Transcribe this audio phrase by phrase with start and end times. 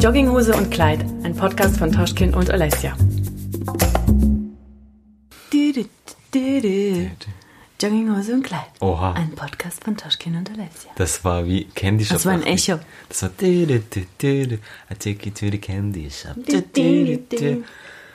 [0.00, 2.96] Jogginghose und Kleid, ein Podcast von Toschkin und Alessia.
[7.78, 8.64] Jogginghose und Kleid.
[8.80, 9.12] Oha.
[9.12, 10.90] Ein Podcast von Toschkin und Alessia.
[10.96, 12.16] Das war wie Candy Shop.
[12.16, 12.44] Das war ein.
[12.44, 12.78] Echo.
[13.10, 13.30] Das war.
[13.42, 13.82] I
[14.98, 16.34] take you to the Candy Shop.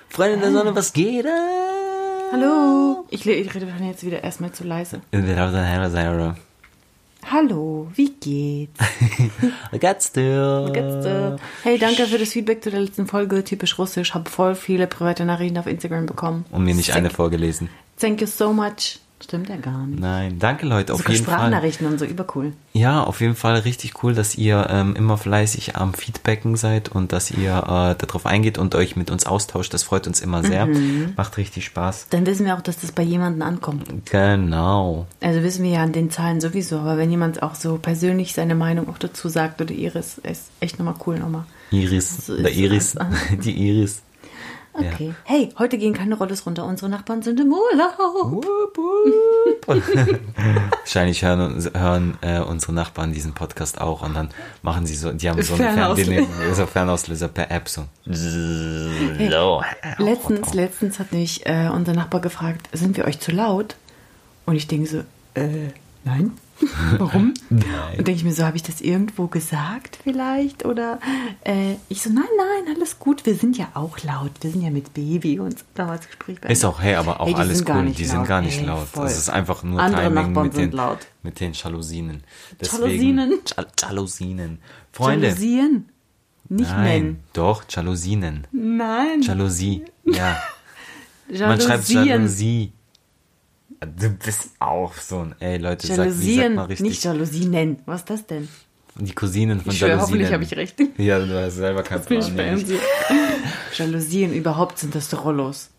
[0.10, 1.28] Freunde der Sonne, was geht?
[2.32, 3.06] Hallo.
[3.12, 3.48] Ich, rede
[3.84, 5.02] jetzt wieder erstmal zu leise.
[7.32, 7.88] Hallo.
[7.96, 8.80] Wie geht's?
[9.72, 10.70] Geht's dir?
[10.74, 11.38] Geht's dir?
[11.64, 13.44] Hey, danke für das Feedback zu der letzten Folge.
[13.44, 14.14] Typisch russisch.
[14.14, 16.46] Hab voll viele private Nachrichten auf Instagram bekommen.
[16.52, 16.96] Und mir nicht Sick.
[16.96, 17.70] eine vorgelesen.
[18.00, 19.00] Thank you so much.
[19.26, 20.00] Stimmt ja gar nicht.
[20.00, 21.34] Nein, danke Leute, auf Sogar jeden Fall.
[21.34, 22.54] Sprachnachrichten und so, übercool.
[22.74, 27.12] Ja, auf jeden Fall richtig cool, dass ihr ähm, immer fleißig am Feedbacken seid und
[27.12, 29.74] dass ihr äh, darauf eingeht und euch mit uns austauscht.
[29.74, 30.68] Das freut uns immer sehr.
[30.68, 31.14] Mhm.
[31.18, 32.08] Macht richtig Spaß.
[32.12, 33.88] Dann wissen wir auch, dass das bei jemandem ankommt.
[34.12, 35.08] Genau.
[35.22, 38.54] Also wissen wir ja an den Zahlen sowieso, aber wenn jemand auch so persönlich seine
[38.54, 41.46] Meinung auch dazu sagt oder Iris, ist echt nochmal cool nochmal.
[41.72, 42.96] Iris, So der Iris,
[43.44, 44.04] die Iris.
[44.78, 45.14] Okay.
[45.24, 46.66] Hey, heute gehen keine Rollos runter.
[46.66, 47.98] Unsere Nachbarn sind im Urlaub.
[47.98, 49.68] Wupp, wupp.
[50.80, 54.30] Wahrscheinlich hören, hören äh, unsere Nachbarn diesen Podcast auch und dann
[54.62, 56.12] machen sie so, die haben so Fernauslöser.
[56.12, 57.86] Fernbedienung, so Fernauslöser per App so.
[58.06, 59.64] so.
[59.98, 63.76] Letztens, letztens hat mich äh, unser Nachbar gefragt, sind wir euch zu laut?
[64.46, 65.00] Und ich denke so,
[65.36, 65.72] äh,
[66.04, 66.32] nein.
[66.98, 67.34] Warum?
[67.50, 67.64] Nein.
[67.98, 70.66] Und denke ich mir so, habe ich das irgendwo gesagt vielleicht?
[70.66, 71.00] Oder
[71.44, 73.26] äh, ich so, nein, nein, alles gut.
[73.26, 74.32] Wir sind ja auch laut.
[74.42, 76.38] Wir sind ja mit Baby und damals Gespräch.
[76.48, 77.86] Ist auch, hey, aber auch Hey, alles cool.
[77.92, 78.88] Die sind gar nicht Ey, laut.
[78.88, 79.04] voll.
[79.06, 81.00] Das ist einfach nur Andere Timing Nachbarn mit sind den, laut.
[81.24, 82.24] mit den Jalousinen.
[82.62, 83.34] Jalousinen?
[83.56, 84.60] Jal Jalousinen.
[84.92, 85.28] Freunde.
[85.28, 85.90] Jalousien?
[86.48, 87.24] Nicht Nein, nennen.
[87.34, 88.46] doch, Jalousinen.
[88.52, 89.22] Nein.
[89.24, 90.38] Jalousie, ja.
[91.40, 91.90] Man schreibt.
[91.90, 92.72] Jalousie.
[93.82, 96.86] Du bist auch so ein, ey Leute, sag, wie sagt Jalousien, mal richtig?
[96.88, 97.80] nicht Jalousinen.
[97.86, 98.48] Was ist das denn?
[98.98, 100.26] Die Cousinen von Ich schwöre, Jalousinen.
[100.28, 100.80] hoffentlich habe ich recht.
[100.98, 102.22] Ja, du hast selber ich Plan.
[102.22, 102.80] fancy.
[103.76, 105.70] Jalousien, überhaupt sind das Rollos.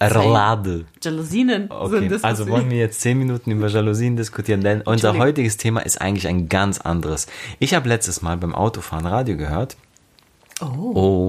[0.00, 0.86] Roulade.
[1.02, 2.24] Jalousinen Okay, sind das.
[2.24, 6.26] also wollen wir jetzt zehn Minuten über Jalousien diskutieren, denn unser heutiges Thema ist eigentlich
[6.28, 7.26] ein ganz anderes.
[7.58, 9.76] Ich habe letztes Mal beim Autofahren Radio gehört
[10.62, 10.64] Oh.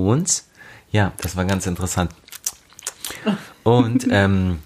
[0.10, 0.44] und
[0.92, 2.12] ja, das war ganz interessant.
[3.64, 4.60] Und ähm,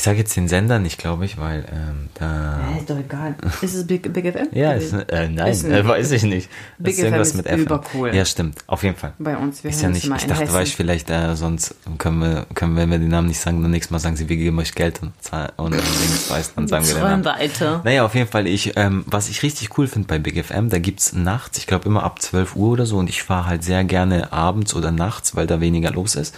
[0.00, 2.58] ich sage jetzt den Sender nicht, glaube ich, weil ähm, da...
[2.74, 3.34] Äh, ist doch egal.
[3.60, 4.46] Ist es Big, Big FM?
[4.52, 6.48] Ja, ist, äh, nein, Ist äh, weiß ich nicht.
[6.78, 7.62] Big ist irgendwas FM mit ist FM.
[7.64, 8.14] übercool.
[8.14, 9.12] Ja, stimmt, auf jeden Fall.
[9.18, 10.54] Bei uns, wir ist ja es nicht, ich dachte, Hessen.
[10.54, 13.60] weil ich vielleicht, äh, sonst können wir, können wir, wenn wir den Namen nicht sagen,
[13.60, 15.12] dann nächstes Mal sagen sie, wir geben euch Geld und,
[15.58, 17.24] und dann, links weiß, dann sagen wir den Namen.
[17.26, 17.82] weiter.
[17.84, 20.78] Naja, auf jeden Fall, ich, ähm, was ich richtig cool finde bei Big FM, da
[20.78, 23.84] gibt's nachts, ich glaube immer ab 12 Uhr oder so, und ich fahre halt sehr
[23.84, 26.34] gerne abends oder nachts, weil da weniger los ist.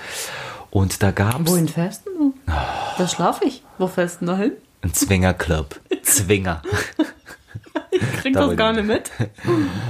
[0.73, 2.35] Und da gab's Wohin fährst du?
[2.99, 3.63] Da schlafe ich.
[3.79, 4.53] Wo fährst du da hin?
[4.81, 5.79] einen Zwingerclub.
[6.03, 6.61] Zwinger.
[7.93, 9.11] Ich krieg Da das gar nicht mit.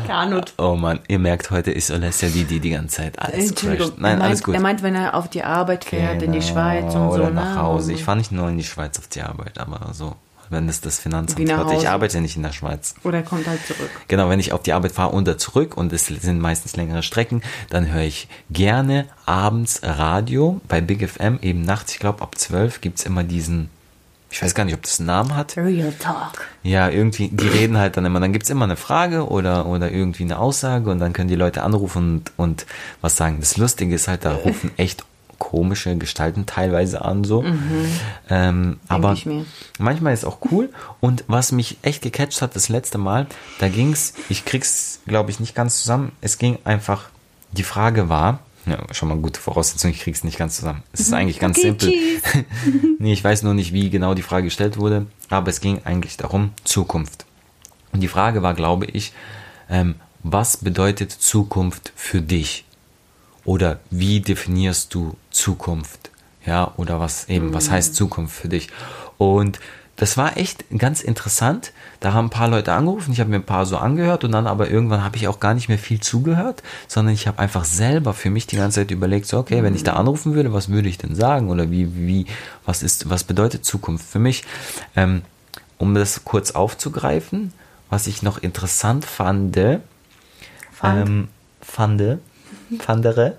[0.07, 0.53] Gar nicht.
[0.59, 3.87] Oh man, ihr merkt, heute ist Alessia die, die die ganze Zeit alles Entschuldigung.
[3.89, 4.01] crasht.
[4.01, 4.55] Nein, meint, alles gut.
[4.55, 7.15] er meint, wenn er auf die Arbeit fährt, in die Genau, Schweiz und so.
[7.15, 7.35] Oder ne?
[7.37, 7.93] nach Hause.
[7.95, 10.17] Ich fahre nicht nur in die Schweiz auf die Arbeit, aber so,
[10.53, 11.73] wenn es das Finanzamt hört.
[11.73, 12.95] Ich arbeite nicht in der Schweiz.
[13.03, 13.91] Oder er kommt halt zurück.
[14.09, 17.03] Genau, wenn ich auf die Arbeit fahre und da zurück und es sind meistens längere
[17.03, 22.39] Strecken, dann höre ich gerne abends Radio bei Big FM, eben nachts, ich glaube ab
[22.39, 23.71] 12 gibt's immer diesen,
[24.31, 25.57] ich weiß gar nicht, ob das einen Namen hat.
[25.57, 26.47] Real Talk.
[26.63, 30.25] Ja, irgendwie, die reden halt dann immer, dann gibt's immer eine Frage oder, oder irgendwie
[30.25, 32.67] eine Aussage und dann können die Leute anrufen und, und
[33.01, 33.39] was sagen.
[33.41, 35.05] Das Lustige ist halt, da rufen echt
[35.43, 37.45] komische Gestalten teilweise an, so.
[38.31, 39.15] Ähm, aber Mhm.
[39.17, 39.45] ich mir.
[39.81, 40.71] manchmal ist auch cool.
[41.01, 43.27] Und was mich echt gecatcht hat, das letzte Mal,
[43.59, 46.13] da ging's, ich krieg's, glaube ich, nicht ganz zusammen.
[46.21, 47.11] Es ging einfach,
[47.51, 50.85] die Frage war, ja, schon mal gute Voraussetzung, ich krieg's nicht ganz zusammen.
[50.93, 51.93] Es ist eigentlich ganz Okay, simpel.
[53.01, 56.17] nee, ich weiß nur nicht, wie genau die Frage gestellt wurde, aber es ging eigentlich
[56.17, 57.27] darum, Zukunft.
[57.93, 59.13] Und die Frage war, glaube ich,
[59.69, 62.65] ähm, was bedeutet Zukunft für dich?
[63.45, 66.11] Oder wie definierst du Zukunft?
[66.47, 68.69] Ja, oder was eben, was heißt Zukunft für dich?
[69.19, 69.61] Und
[69.97, 71.73] das war echt ganz interessant.
[72.01, 74.47] Da haben ein paar Leute angerufen, ich habe mir ein paar so angehört und dann
[74.47, 78.13] aber irgendwann habe ich auch gar nicht mehr viel zugehört, sondern ich habe einfach selber
[78.15, 80.89] für mich die ganze Zeit überlegt, so okay, wenn ich da anrufen würde, was würde
[80.89, 82.27] ich denn sagen oder wie wie
[82.65, 84.45] was ist was bedeutet Zukunft für mich?
[84.97, 85.23] Ähm,
[85.79, 87.53] um das kurz aufzugreifen,
[87.91, 89.57] was ich noch interessant fand,
[90.73, 91.09] Fand.
[91.09, 91.29] ähm,
[91.61, 92.19] fande,
[92.81, 93.37] fandere.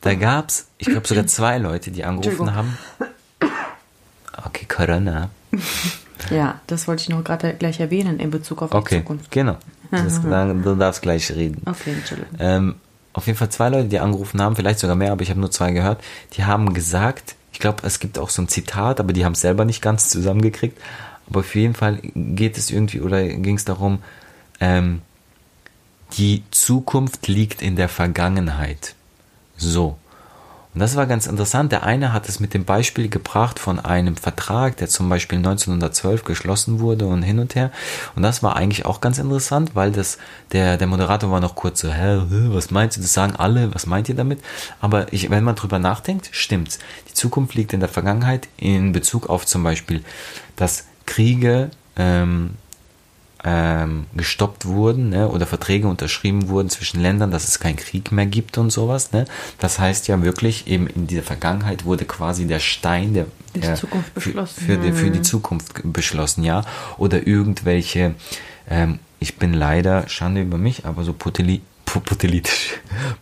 [0.00, 2.78] da gab's, ich glaube sogar zwei Leute, die angerufen haben.
[4.46, 5.30] Okay, Corona.
[6.30, 9.30] Ja, das wollte ich noch gerade gleich erwähnen in Bezug auf die Okay, Zukunft.
[9.30, 9.56] genau.
[9.90, 11.62] Das, dann, du darfst gleich reden.
[11.66, 12.34] Okay, Entschuldigung.
[12.38, 12.74] Ähm,
[13.14, 15.50] auf jeden Fall zwei Leute, die angerufen haben, vielleicht sogar mehr, aber ich habe nur
[15.50, 16.02] zwei gehört,
[16.34, 19.40] die haben gesagt, ich glaube, es gibt auch so ein Zitat, aber die haben es
[19.40, 20.78] selber nicht ganz zusammengekriegt.
[21.28, 24.00] Aber auf jeden Fall geht es irgendwie oder ging es darum,
[24.60, 25.00] ähm,
[26.16, 28.94] die Zukunft liegt in der Vergangenheit.
[29.56, 29.96] So.
[30.74, 31.72] Und das war ganz interessant.
[31.72, 36.24] Der eine hat es mit dem Beispiel gebracht von einem Vertrag, der zum Beispiel 1912
[36.24, 37.72] geschlossen wurde und hin und her.
[38.14, 40.18] Und das war eigentlich auch ganz interessant, weil das,
[40.52, 43.00] der, der Moderator war noch kurz so, hä, was meinst du?
[43.00, 44.40] Das sagen alle, was meint ihr damit?
[44.80, 46.78] Aber ich, wenn man drüber nachdenkt, stimmt's.
[47.08, 50.04] Die Zukunft liegt in der Vergangenheit in Bezug auf zum Beispiel,
[50.54, 52.50] dass Kriege, ähm,
[53.50, 58.26] ähm, gestoppt wurden ne, oder Verträge unterschrieben wurden zwischen Ländern, dass es keinen Krieg mehr
[58.26, 59.12] gibt und sowas.
[59.12, 59.24] Ne.
[59.58, 64.12] Das heißt ja wirklich, eben in dieser Vergangenheit wurde quasi der Stein der, der Zukunft
[64.14, 64.60] beschlossen.
[64.60, 66.62] Für, für, die, für die Zukunft beschlossen, ja.
[66.98, 68.14] Oder irgendwelche,
[68.68, 71.14] ähm, ich bin leider, Schande über mich, aber so
[71.88, 72.74] politisch,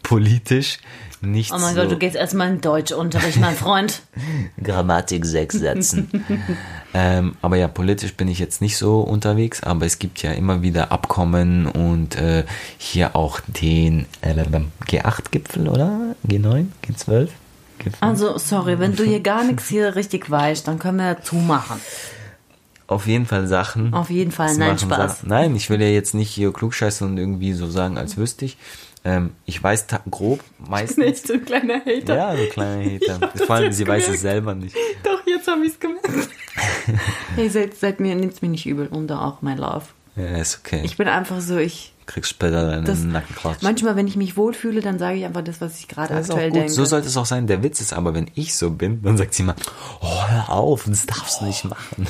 [0.03, 0.79] politisch
[1.23, 4.03] nicht Oh mein so Gott, du gehst erstmal in Deutschunterricht, mein Freund.
[4.63, 6.09] Grammatik sechs Sätzen.
[6.95, 10.63] ähm, aber ja, politisch bin ich jetzt nicht so unterwegs, aber es gibt ja immer
[10.63, 12.45] wieder Abkommen und äh,
[12.79, 14.35] hier auch den äh,
[14.87, 16.15] G8-Gipfel, oder?
[16.29, 16.67] G9?
[16.85, 17.29] G12?
[17.79, 17.99] Gipfel?
[18.01, 21.81] Also, sorry, wenn du hier gar nichts hier richtig weißt, dann können wir zumachen.
[22.89, 23.93] Auf jeden Fall Sachen.
[23.95, 25.19] Auf jeden Fall, nein, machen, Spaß.
[25.19, 25.29] Sachen.
[25.29, 28.57] Nein, ich will ja jetzt nicht hier klugscheißen und irgendwie so sagen, als wüsste ich.
[29.05, 31.05] Ähm, ich weiß grob meistens.
[31.05, 32.17] Nicht so ein kleiner Hater.
[32.17, 33.15] Ja, so kleine Hater.
[33.21, 34.23] hab das Vor allem, sie weiß es gemerkt.
[34.23, 34.75] selber nicht.
[35.05, 36.09] Doch, jetzt habe ich es gemerkt.
[37.37, 39.85] hey, seid, seid mir, nimmt's mir nicht übel und auch mein Love.
[40.17, 40.81] Ja, ist okay.
[40.85, 41.93] Ich bin einfach so, ich.
[42.07, 43.63] kriegst später deinen Nackenklatsch.
[43.63, 46.71] manchmal, wenn ich mich wohlfühle, dann sage ich einfach das, was ich gerade aktuell denke.
[46.71, 47.47] So sollte es auch sein.
[47.47, 49.55] Der Witz ist aber, wenn ich so bin, dann sagt sie mal,
[50.01, 52.07] oh, hör auf, das darfst du nicht machen.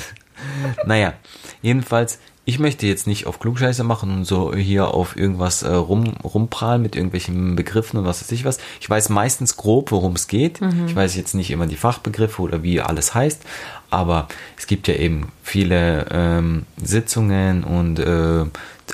[0.85, 1.13] Naja,
[1.61, 6.13] jedenfalls, ich möchte jetzt nicht auf Klugscheiße machen und so hier auf irgendwas äh, rum,
[6.23, 8.57] rumprallen mit irgendwelchen Begriffen und was weiß ich was.
[8.79, 10.61] Ich weiß meistens grob, worum es geht.
[10.87, 13.43] Ich weiß jetzt nicht immer die Fachbegriffe oder wie alles heißt,
[13.89, 18.45] aber es gibt ja eben viele ähm, Sitzungen und äh,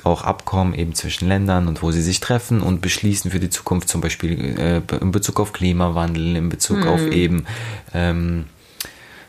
[0.03, 3.87] auch Abkommen eben zwischen Ländern und wo sie sich treffen und beschließen für die Zukunft,
[3.87, 7.45] zum Beispiel äh, in Bezug auf Klimawandel, in Bezug auf eben
[7.93, 8.45] ähm,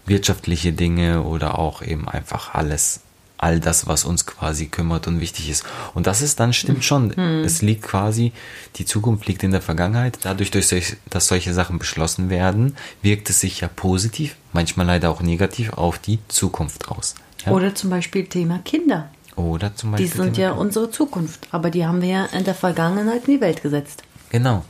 [0.07, 3.01] wirtschaftliche Dinge oder auch eben einfach alles,
[3.39, 5.65] all das, was uns quasi kümmert und wichtig ist.
[5.95, 7.11] Und das ist dann stimmt schon.
[7.45, 8.33] Es liegt quasi,
[8.77, 10.19] die Zukunft liegt in der Vergangenheit.
[10.23, 15.11] Dadurch, durch solch, dass solche Sachen beschlossen werden, wirkt es sich ja positiv, manchmal leider
[15.11, 17.15] auch negativ auf die Zukunft aus.
[17.45, 17.53] Ja?
[17.53, 19.11] Oder zum Beispiel Thema Kinder.
[19.37, 20.23] Oder zum Die Beispiel.
[20.23, 21.49] sind ja Thema- unsere Zukunft.
[21.51, 24.03] Aber die haben wir ja in der Vergangenheit in die Welt gesetzt.
[24.31, 24.65] Genau,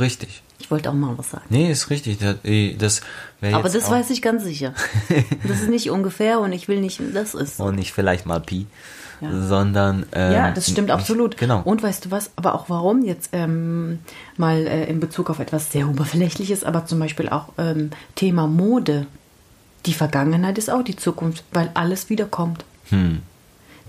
[0.00, 0.42] richtig.
[0.58, 1.44] Ich wollte auch mal was sagen.
[1.50, 2.18] Nee, ist richtig.
[2.18, 3.02] Das, äh, das
[3.40, 4.72] wäre Aber das weiß ich ganz sicher.
[5.46, 7.60] Das ist nicht ungefähr und ich will nicht, das ist.
[7.60, 8.66] Und nicht vielleicht mal Pi,
[9.20, 9.28] Ja.
[9.46, 10.06] sondern.
[10.12, 11.36] Ähm, Ja, das stimmt nicht- absolut.
[11.36, 11.60] Genau.
[11.62, 13.98] Und weißt du was, aber auch warum jetzt ähm,
[14.38, 19.06] mal äh, in Bezug auf etwas sehr Oberflächliches, aber zum Beispiel auch ähm, Thema Mode.
[19.84, 22.64] Die Vergangenheit ist auch die Zukunft, weil alles wiederkommt.
[22.88, 23.20] Hm.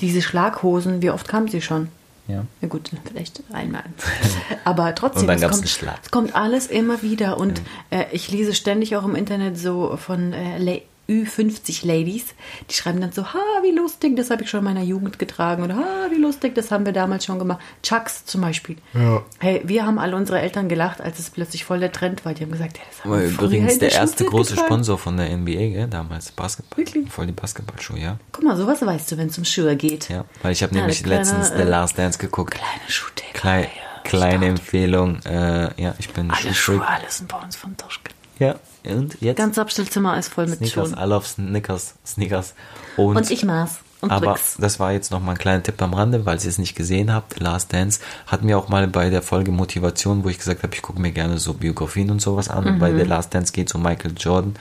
[0.01, 1.87] Diese Schlaghosen, wie oft kamen sie schon?
[2.27, 2.45] Ja.
[2.61, 3.83] Na gut, vielleicht einmal.
[4.65, 7.37] Aber trotzdem, es, kommt, es kommt alles immer wieder.
[7.37, 10.57] Und äh, ich lese ständig auch im Internet so von äh,
[11.07, 12.25] La- Ü50 Ladies,
[12.69, 15.63] die schreiben dann so, ha, wie lustig, das habe ich schon in meiner Jugend getragen.
[15.63, 17.59] Oder ha, wie lustig, das haben wir damals schon gemacht.
[17.83, 18.77] Chucks zum Beispiel.
[19.39, 22.33] Hey, wir haben alle unsere Eltern gelacht, als es plötzlich voll der Trend war.
[22.33, 24.67] Die haben gesagt, hey, das haben wir übrigens der erste große getragen.
[24.67, 26.77] Sponsor von der NBA, gell, damals Basketball.
[26.77, 27.09] Wirklich?
[27.11, 28.17] Voll die Basketballschuhe, ja.
[28.31, 30.09] Guck mal, sowas weißt du, wenn es um Schuhe geht.
[30.09, 32.55] Ja, weil ich habe Ja, nämlich eine kleine, letztens äh, The Last Dance geguckt.
[32.55, 33.31] Kleine Schuhtheke.
[33.33, 33.69] Klei
[34.03, 35.19] kleine Empfehlung.
[35.25, 36.53] Äh, ja, ich bin Alle.
[36.53, 38.11] Schuhe, alles sind bei uns von Toschke.
[38.39, 38.55] Ja,
[38.95, 40.99] und jetzt Ganz Abstellzimmer ist voll mit Sneakers, Schuhen.
[40.99, 42.53] I love Sneakers, Sneakers.
[42.97, 44.57] Und, Und ich maß und aber Tricks.
[44.59, 47.11] das war jetzt noch mal ein kleiner Tipp am Rande, weil ihr es nicht gesehen
[47.11, 47.39] habt.
[47.39, 50.81] Last Dance hatten wir auch mal bei der Folge Motivation, wo ich gesagt habe, ich
[50.83, 52.65] gucke mir gerne so Biografien und sowas an.
[52.65, 52.99] Und bei Mhm.
[52.99, 54.55] The Last Dance geht es um Michael Jordan,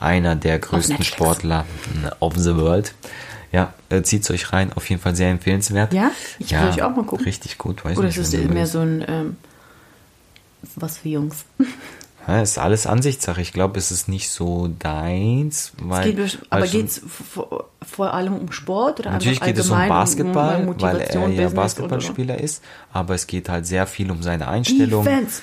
[0.00, 1.02] einer der größten.
[1.04, 1.66] Sportler
[2.20, 2.94] of the world.
[3.52, 4.72] Ja, äh, zieht's euch rein.
[4.74, 5.92] Auf jeden Fall sehr empfehlenswert.
[5.94, 6.10] Ja?
[6.38, 7.24] Ich will euch auch mal gucken.
[7.24, 8.16] Richtig gut, weiß Oder nicht.
[8.18, 9.36] ist es mehr so ein, ähm,
[10.76, 11.44] was für Jungs?
[12.28, 13.40] Ja, ist alles Ansichtssache.
[13.40, 15.72] Ich glaube, es ist nicht so deins.
[15.80, 17.00] Weil, Es geht, aber schon- geht es
[17.32, 21.26] vor, vor allem um Sport oder Natürlich geht es um Basketball, um weil er ja
[21.26, 25.04] Business Basketballspieler ist, aber es geht halt sehr viel um seine Einstellung.
[25.04, 25.40] Defense.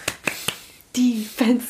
[0.96, 1.66] Defense.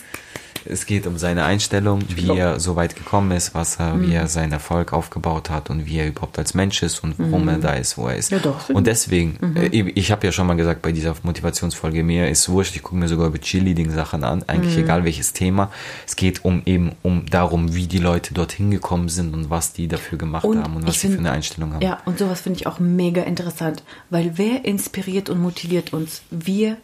[0.67, 4.07] Es geht um seine Einstellung, wie glaub- er so weit gekommen ist, was er, wie
[4.07, 4.11] Mhm.
[4.13, 7.57] er seinen Erfolg aufgebaut hat und wie er überhaupt als Mensch ist und warum er
[7.59, 8.31] da ist, wo er ist.
[8.31, 8.37] Mhm.
[8.37, 8.69] Ja, doch.
[8.69, 12.49] Und deswegen, äh, ich, ich habe ja schon mal gesagt bei dieser Motivationsfolge, mir ist
[12.49, 14.83] wurscht, ich gucke mir sogar über Cheerleading-Sachen an, eigentlich Mhm.
[14.83, 15.71] egal welches Thema.
[16.07, 19.87] Es geht um eben um darum, wie die Leute dorthin gekommen sind und was die
[19.87, 21.81] dafür gemacht Und haben und was ich sie für find- eine Einstellung haben.
[21.83, 26.21] Ja, und sowas finde ich auch mega interessant, weil wer inspiriert und motiviert uns?
[26.31, 26.77] Wir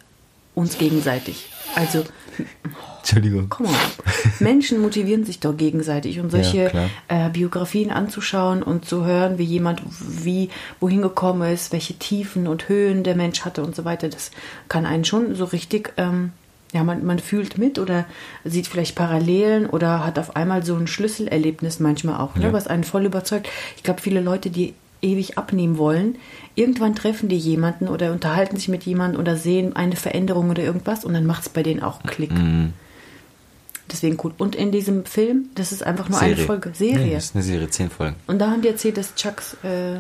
[0.56, 1.48] uns gegenseitig.
[1.76, 2.04] Also,
[3.00, 3.50] Entschuldigung.
[3.50, 3.76] Come on.
[4.40, 6.72] Menschen motivieren sich doch gegenseitig und solche
[7.08, 12.48] Ja, äh, Biografien anzuschauen und zu hören, wie jemand wie wohin gekommen ist, welche Tiefen
[12.48, 14.32] und Höhen der Mensch hatte und so weiter, das
[14.70, 16.32] kann einen schon so richtig, ähm,
[16.74, 18.06] ja, man, man fühlt mit oder
[18.46, 22.54] sieht vielleicht Parallelen oder hat auf einmal so ein Schlüsselerlebnis manchmal auch, ne, Ja.
[22.54, 23.50] was einen voll überzeugt.
[23.78, 26.16] Ich glaube, viele Leute, die ewig abnehmen wollen,
[26.56, 31.06] irgendwann treffen die jemanden oder unterhalten sich mit jemandem oder sehen eine Veränderung oder irgendwas
[31.06, 32.32] und dann macht es bei denen auch Klick.
[32.32, 32.74] Mhm.
[33.92, 34.34] Deswegen gut.
[34.38, 36.70] Und in diesem Film, das ist einfach nur eine Folge.
[36.70, 37.14] Nee, Serie.
[37.16, 38.16] das ist eine Serie, zehn Folgen.
[38.28, 39.58] Und da haben die erzählt, dass Chucks.
[39.64, 40.00] Äh,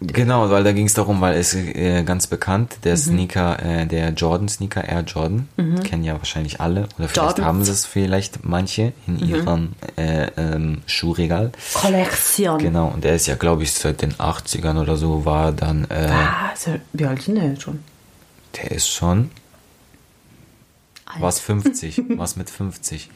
[0.00, 2.82] Genau, weil da ging es darum, weil es äh, ganz bekannt, Mhm.
[2.82, 5.48] der Sneaker, äh, der Jordan Sneaker, Air Jordan,
[5.84, 7.46] kennen ja wahrscheinlich alle oder vielleicht Jordans.
[7.46, 9.22] haben sie es vielleicht manche in Mhm.
[9.28, 11.52] ihrem äh, ähm, Schuhregal.
[11.74, 12.58] Kollektion.
[12.58, 16.08] Genau, und er ist ja, glaube ich, seit den 80ern oder so war dann, äh,
[16.10, 17.80] Ah, ist er- wie alt ist denn der jetzt schon?
[18.56, 19.30] der ist schon,
[21.06, 21.20] Alt.
[21.22, 23.10] was 50, was mit 50.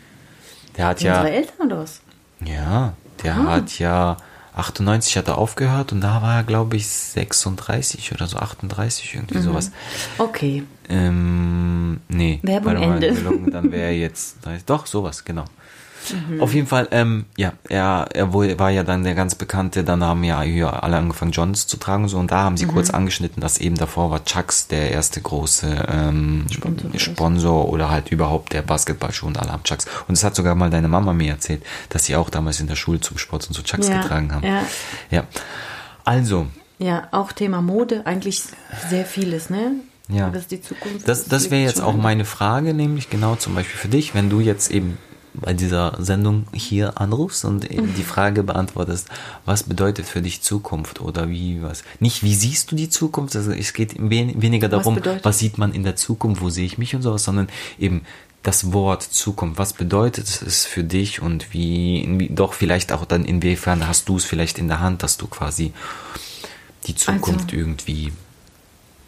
[0.76, 2.00] Der hat unsere ja, Eltern oder was?
[2.44, 2.92] ja,
[3.22, 3.44] der Ah.
[3.46, 4.16] hat ja,
[4.56, 9.20] 98 hat er aufgehört und da war er, glaube ich, 36 oder so, 38, Mhm.
[9.20, 9.70] irgendwie sowas.
[10.18, 10.64] Okay.
[10.88, 12.40] Ähm, nee.
[12.42, 13.12] Werbung mal, Ende.
[13.12, 14.38] gelogen, Dann wäre er jetzt.
[14.66, 15.44] Doch, sowas, genau.
[16.14, 16.40] Mhm.
[16.40, 20.22] Auf jeden Fall, ähm, ja, er, er war ja dann der ganz bekannte, dann haben
[20.24, 22.94] ja hier alle angefangen, Johns zu tragen, so, und da haben sie kurz Mhm.
[22.96, 26.90] angeschnitten, dass eben davor war Chucks der erste große ähm, Sponsor.
[26.98, 29.86] Sponsor oder halt überhaupt der Basketballschuh und alle haben Chucks.
[30.08, 32.76] Und das hat sogar mal deine Mama mir erzählt, dass sie auch damals in der
[32.76, 34.46] Schule zum Sport und so Chucks Ja, getragen haben.
[34.46, 34.62] ja.
[35.10, 35.24] ja.
[36.04, 36.46] Also,
[36.78, 38.42] Ja, auch Thema Mode, eigentlich
[38.90, 39.72] sehr vieles, ne?
[40.08, 40.30] Ja.
[40.30, 40.46] Das.
[41.04, 44.38] Das, das wäre jetzt auch meine Frage, nämlich genau zum Beispiel für dich, wenn du
[44.38, 44.98] jetzt eben
[45.40, 49.08] bei dieser Sendung hier anrufst und eben die Frage beantwortest,
[49.44, 51.84] was bedeutet für dich Zukunft oder wie was?
[52.00, 55.58] Nicht wie siehst du die Zukunft, also es geht wen, weniger darum, was, bedeutet- sieht
[55.58, 58.02] man in der Zukunft, wo sehe ich mich und sowas, sondern eben
[58.42, 63.24] das Wort Zukunft, was bedeutet es für dich und wie, wie doch vielleicht auch dann
[63.24, 65.72] inwiefern hast du es vielleicht in der Hand, dass du quasi
[66.86, 68.12] die Zukunft Also- irgendwie,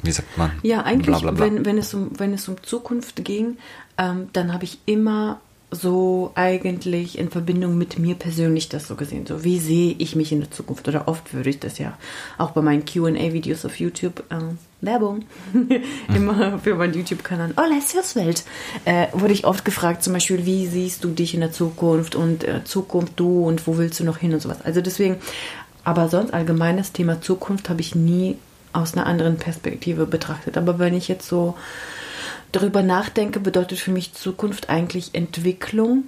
[0.03, 0.51] wie sagt man?
[0.63, 1.45] Ja, eigentlich, Bla, bla, bla.
[1.47, 3.59] Wenn, wenn, es um, wenn es um Zukunft ging,
[3.97, 9.27] ähm, dann habe ich immer so eigentlich in Verbindung mit mir persönlich das so gesehen.
[9.27, 10.89] So, wie sehe ich mich in der Zukunft?
[10.89, 11.99] Oder oft würde ich das ja
[12.39, 15.27] auch bei meinen QA-Videos auf YouTube, ähm, Werbung,
[16.15, 18.45] immer für meinen YouTube-Kanal, oh, Lessios Welt,
[18.87, 22.45] äh, wurde ich oft gefragt, zum Beispiel, wie siehst du dich in der Zukunft und
[22.45, 24.59] äh, Zukunft du und wo willst du noch hin und sowas.
[24.65, 25.17] Also deswegen,
[25.85, 28.39] aber sonst allgemein das Thema Zukunft habe ich nie
[28.73, 30.57] aus einer anderen Perspektive betrachtet.
[30.57, 31.57] Aber wenn ich jetzt so
[32.53, 36.05] darüber nachdenke, bedeutet für mich Zukunft eigentlich Entwicklung.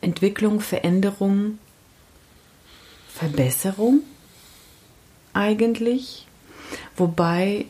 [0.00, 1.58] Entwicklung, Veränderung,
[3.08, 4.02] Verbesserung
[5.32, 6.26] eigentlich.
[6.96, 7.66] Wobei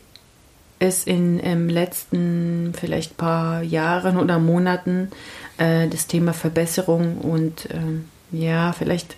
[0.78, 5.11] es in im letzten vielleicht paar Jahren oder Monaten
[5.58, 9.16] äh, das Thema Verbesserung und ähm, ja, vielleicht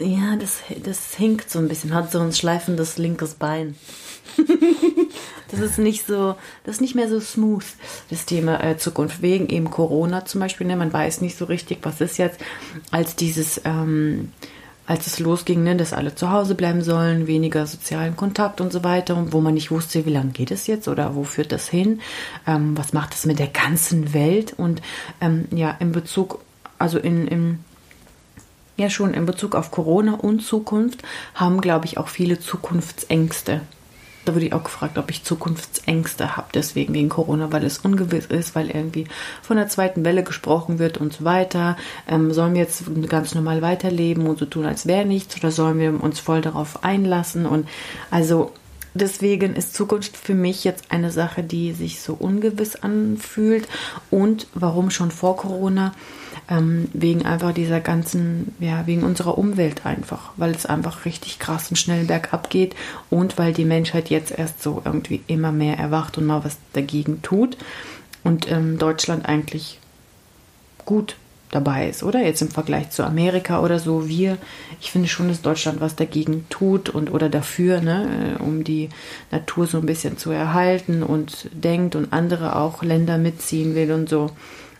[0.00, 3.76] ja, das, das hinkt so ein bisschen, hat so ein schleifendes linkes Bein.
[5.50, 7.64] das ist nicht so, das ist nicht mehr so smooth,
[8.10, 9.22] das Thema äh, Zukunft.
[9.22, 10.76] Wegen eben Corona zum Beispiel, ne?
[10.76, 12.40] man weiß nicht so richtig, was ist jetzt,
[12.90, 14.32] als dieses, ähm,
[14.86, 18.84] als es losging, ne, dass alle zu Hause bleiben sollen, weniger sozialen Kontakt und so
[18.84, 21.68] weiter, und wo man nicht wusste, wie lange geht es jetzt oder wo führt das
[21.68, 22.00] hin,
[22.46, 24.80] ähm, was macht das mit der ganzen Welt und
[25.20, 26.40] ähm, ja, in Bezug,
[26.78, 27.58] also in, in
[28.78, 31.02] ja schon in Bezug auf Corona und Zukunft
[31.34, 33.60] haben, glaube ich, auch viele Zukunftsängste.
[34.24, 38.26] Da wurde ich auch gefragt, ob ich Zukunftsängste habe, deswegen wegen Corona, weil es ungewiss
[38.26, 39.06] ist, weil irgendwie
[39.42, 41.76] von der zweiten Welle gesprochen wird und so weiter.
[42.06, 45.78] Ähm, sollen wir jetzt ganz normal weiterleben und so tun, als wäre nichts, oder sollen
[45.78, 47.46] wir uns voll darauf einlassen?
[47.46, 47.66] Und
[48.10, 48.52] also
[48.92, 53.66] deswegen ist Zukunft für mich jetzt eine Sache, die sich so ungewiss anfühlt.
[54.10, 55.94] Und warum schon vor Corona?
[56.50, 61.68] Ähm, wegen einfach dieser ganzen, ja, wegen unserer Umwelt einfach, weil es einfach richtig krass
[61.68, 62.74] und schnell bergab geht
[63.10, 67.20] und weil die Menschheit jetzt erst so irgendwie immer mehr erwacht und mal was dagegen
[67.20, 67.58] tut
[68.24, 69.78] und ähm, Deutschland eigentlich
[70.86, 71.16] gut
[71.50, 72.20] dabei ist, oder?
[72.20, 74.08] Jetzt im Vergleich zu Amerika oder so.
[74.08, 74.38] Wir,
[74.80, 78.88] ich finde schon, dass Deutschland was dagegen tut und oder dafür, ne, äh, um die
[79.30, 84.08] Natur so ein bisschen zu erhalten und denkt und andere auch Länder mitziehen will und
[84.08, 84.30] so.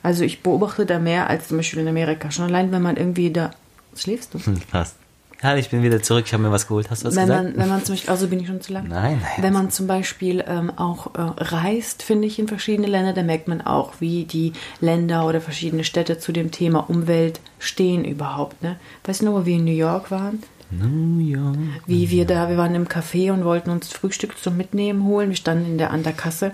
[0.02, 2.30] Also ich beobachte da mehr als zum Beispiel in Amerika.
[2.30, 3.50] Schon allein, wenn man irgendwie da.
[3.94, 4.38] Schläfst du?
[4.70, 4.96] Passt.
[5.42, 6.24] Ja, ich bin wieder zurück.
[6.26, 6.90] Ich habe mir was geholt.
[6.90, 7.44] Hast du was wenn gesagt?
[7.44, 8.88] man, wenn man zum Beispiel, also bin ich schon zu lang.
[8.88, 9.32] Nein, nein.
[9.38, 13.46] Wenn man zum Beispiel ähm, auch äh, reist, finde ich, in verschiedene Länder, dann merkt
[13.46, 18.62] man auch, wie die Länder oder verschiedene Städte zu dem Thema Umwelt stehen überhaupt.
[18.62, 18.76] Ne?
[19.04, 20.42] Weißt du noch, wo wir in New York waren?
[21.86, 25.30] Wie wir da, wir waren im Café und wollten uns Frühstück zum Mitnehmen holen.
[25.30, 26.52] Wir standen in der, an der Kasse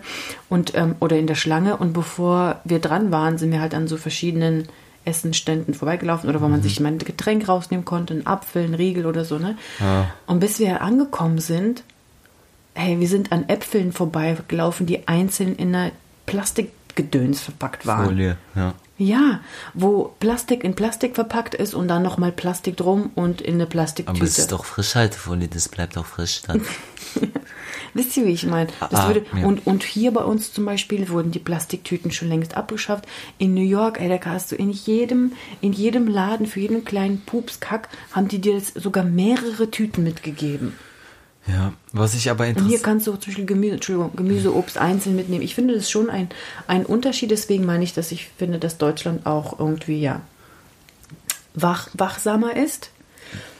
[0.49, 3.89] und, ähm, oder in der Schlange und bevor wir dran waren, sind wir halt an
[3.89, 4.69] so verschiedenen
[5.05, 9.25] Essenständen vorbeigelaufen oder wo man sich mein Getränk rausnehmen konnte, einen Apfel, einen Riegel oder
[9.25, 9.57] so, ne?
[9.81, 10.11] Ja.
[10.27, 11.83] Und bis wir angekommen sind,
[12.75, 15.93] hey, wir sind an Äpfeln vorbeigelaufen, die einzeln in einer
[16.27, 18.07] Plastikgedöns verpackt waren.
[18.07, 18.75] Folie, ja.
[18.97, 19.41] Ja,
[19.75, 24.17] wo Plastik in Plastik verpackt ist und dann nochmal Plastik drum und in eine Plastiktüte.
[24.19, 26.63] Aber es ist doch Frischhaltefolie, das bleibt auch frisch dann.
[27.95, 28.69] Wisst ihr, wie ich meine?
[28.91, 29.47] Das Ah, würde, ja.
[29.47, 33.07] und, und hier bei uns zum Beispiel wurden die Plastiktüten schon längst abgeschafft.
[33.39, 37.21] In New York, ey, da hast du in jedem, in jedem Laden, für jeden kleinen
[37.23, 40.75] Pupskack, haben die dir jetzt sogar mehrere Tüten mitgegeben.
[41.47, 42.83] Ja, was ich aber Und hier interessant...
[42.83, 45.43] kannst du zum Beispiel Gemüse, Entschuldigung, Gemüse, Obst einzeln mitnehmen.
[45.43, 46.29] Ich finde das schon ein,
[46.67, 47.31] ein Unterschied.
[47.31, 50.23] Deswegen meine ich, dass ich finde, dass Deutschland auch irgendwie, ja,
[51.55, 52.91] wach, wachsamer ist.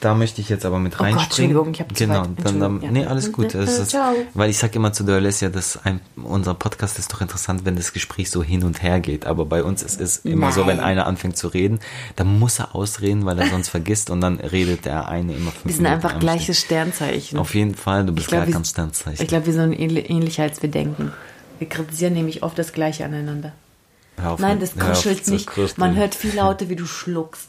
[0.01, 1.57] Da möchte ich jetzt aber mit Oh Gott, reinspringen.
[1.57, 2.91] Entschuldigung, ich hab zu Genau, dann, dann, ja.
[2.91, 3.55] nee, alles gut.
[3.55, 3.97] Ist,
[4.35, 7.75] weil ich sage immer zu der Alessia, dass ein, unser Podcast ist doch interessant, wenn
[7.77, 9.25] das Gespräch so hin und her geht.
[9.25, 10.87] Aber bei uns ist es immer so, wenn Nein.
[10.87, 11.81] einer anfängt zu reden,
[12.17, 15.65] dann muss er ausreden, weil er sonst vergisst und dann redet der eine immer fünf
[15.65, 17.39] Wir sind Minuten einfach am gleiches Sternzeichen.
[17.39, 19.23] Auf jeden Fall, du bist Ich glaub, gar wir- kein Sternzeichen.
[19.23, 21.13] Ich glaube, wir sind ähnlich, ähnlicher, als wir denken.
[21.59, 23.53] Wir kritisieren nämlich oft das Gleiche aneinander.
[24.39, 25.49] Nein, das kuschelt nicht.
[25.79, 27.49] Man hört viel lauter, wie du schluckst.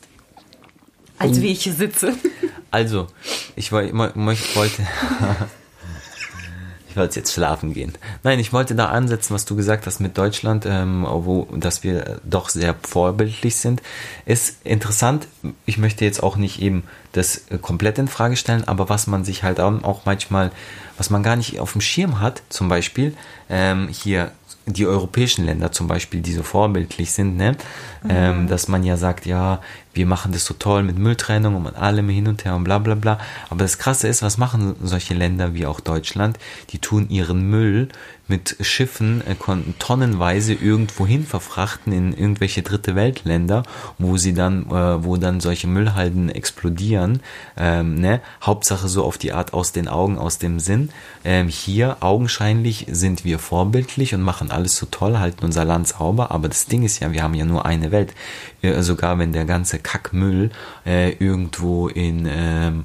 [1.18, 2.14] Als wie ich hier sitze.
[2.72, 3.08] Also,
[3.56, 3.94] ich wollte.
[6.96, 7.94] ich wollte jetzt schlafen gehen.
[8.24, 12.22] Nein, ich wollte da ansetzen, was du gesagt hast mit Deutschland, ähm, wo, dass wir
[12.24, 13.82] doch sehr vorbildlich sind.
[14.26, 15.28] Ist interessant.
[15.66, 19.26] Ich möchte jetzt auch nicht eben das äh, komplett in Frage stellen, aber was man
[19.26, 20.52] sich halt auch manchmal,
[20.98, 23.14] was man gar nicht auf dem Schirm hat, zum Beispiel
[23.50, 24.32] ähm, hier
[24.66, 27.56] die europäischen Länder zum Beispiel, die so vorbildlich sind, ne?
[28.10, 29.62] ähm, dass man ja sagt, ja,
[29.96, 32.96] wir machen das so toll mit Mülltrennung und allem hin und her und bla bla
[32.96, 33.18] bla.
[33.50, 36.38] Aber das Krasse ist, was machen solche Länder wie auch Deutschland?
[36.72, 37.88] Die tun ihren Müll
[38.28, 43.64] mit Schiffen äh, konnten tonnenweise irgendwo hin verfrachten in irgendwelche dritte Weltländer,
[43.98, 47.22] wo sie dann, äh, wo dann solche Müllhalden explodieren.
[47.58, 48.22] Ähm, ne?
[48.42, 50.90] Hauptsache so auf die Art aus den Augen, aus dem Sinn.
[51.24, 56.32] Ähm, hier augenscheinlich sind wir vorbildlich und machen alles so toll, halten unser Land sauber.
[56.32, 58.14] Aber das Ding ist ja, wir haben ja nur eine Welt.
[58.62, 60.52] Äh, sogar wenn der ganze Kackmüll
[60.86, 62.84] äh, irgendwo in ähm,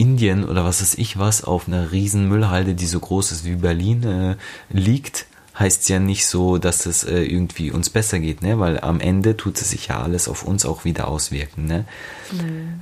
[0.00, 3.56] Indien oder was weiß ich was auf einer riesen Müllhalde, die so groß ist wie
[3.56, 4.36] Berlin, äh,
[4.70, 5.26] liegt,
[5.58, 8.58] heißt es ja nicht so, dass es äh, irgendwie uns besser geht, ne?
[8.58, 11.84] Weil am Ende tut es sich ja alles auf uns auch wieder auswirken, ne?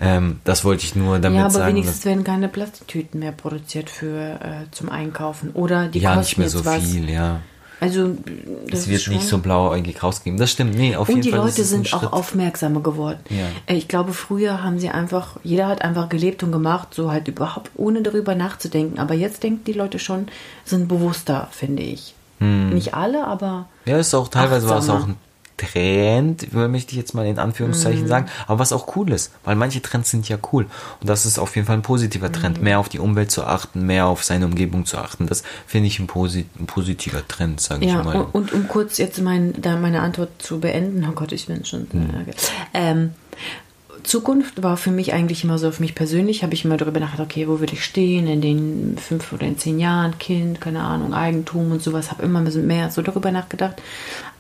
[0.01, 1.75] Ähm, das wollte ich nur damit ja, aber sagen.
[1.75, 5.51] wenigstens werden keine Plastiktüten mehr produziert für äh, zum Einkaufen.
[5.51, 6.85] Oder die ja, kosten nicht mehr so was.
[6.85, 7.41] viel, ja.
[7.81, 8.17] Also
[8.69, 10.39] das Es wird nicht so blauäugig rausgeben.
[10.39, 11.41] Das stimmt, nee, auf Und jeden die Fall.
[11.47, 12.13] Leute sind auch Schritt.
[12.13, 13.21] aufmerksamer geworden.
[13.31, 13.47] Ja.
[13.67, 17.29] Äh, Ich glaube, früher haben sie einfach, jeder hat einfach gelebt und gemacht, so halt
[17.29, 18.99] überhaupt ohne darüber nachzudenken.
[18.99, 20.27] Aber jetzt denken die Leute schon,
[20.65, 22.15] sind bewusster, finde ich.
[22.41, 22.71] Hm.
[22.71, 25.05] Nicht alle, aber Ja, ist auch teilweise war es achtsamer.
[25.05, 25.17] auch ein
[25.59, 28.09] Trend, möchte ich jetzt mal in Anführungszeichen Mhm.
[28.09, 30.65] sagen, aber was auch cool ist, weil manche Trends sind ja cool
[31.01, 32.33] und das ist auf jeden Fall ein positiver Mhm.
[32.33, 35.89] Trend, mehr auf die Umwelt zu achten, mehr auf seine Umgebung zu achten, das finde
[35.89, 38.17] ich ein, posi ein positiver Trend, sage ich Ja, mal.
[38.17, 41.65] und, und um kurz jetzt mein, da meine Antwort zu beenden, oh Gott, ich bin
[41.65, 41.87] schon.
[41.91, 42.11] Hm.
[42.23, 42.35] Okay.
[42.73, 43.11] Ähm,
[44.03, 47.31] Zukunft war für mich eigentlich immer so, für mich persönlich habe ich immer darüber nachgedacht,
[47.31, 51.15] okay, wo will ich stehen in den fünf oder in zehn Jahren, Kind, keine Ahnung,
[51.15, 53.83] Eigentum und sowas, habe immer ein bisschen mehr so darüber nachgedacht.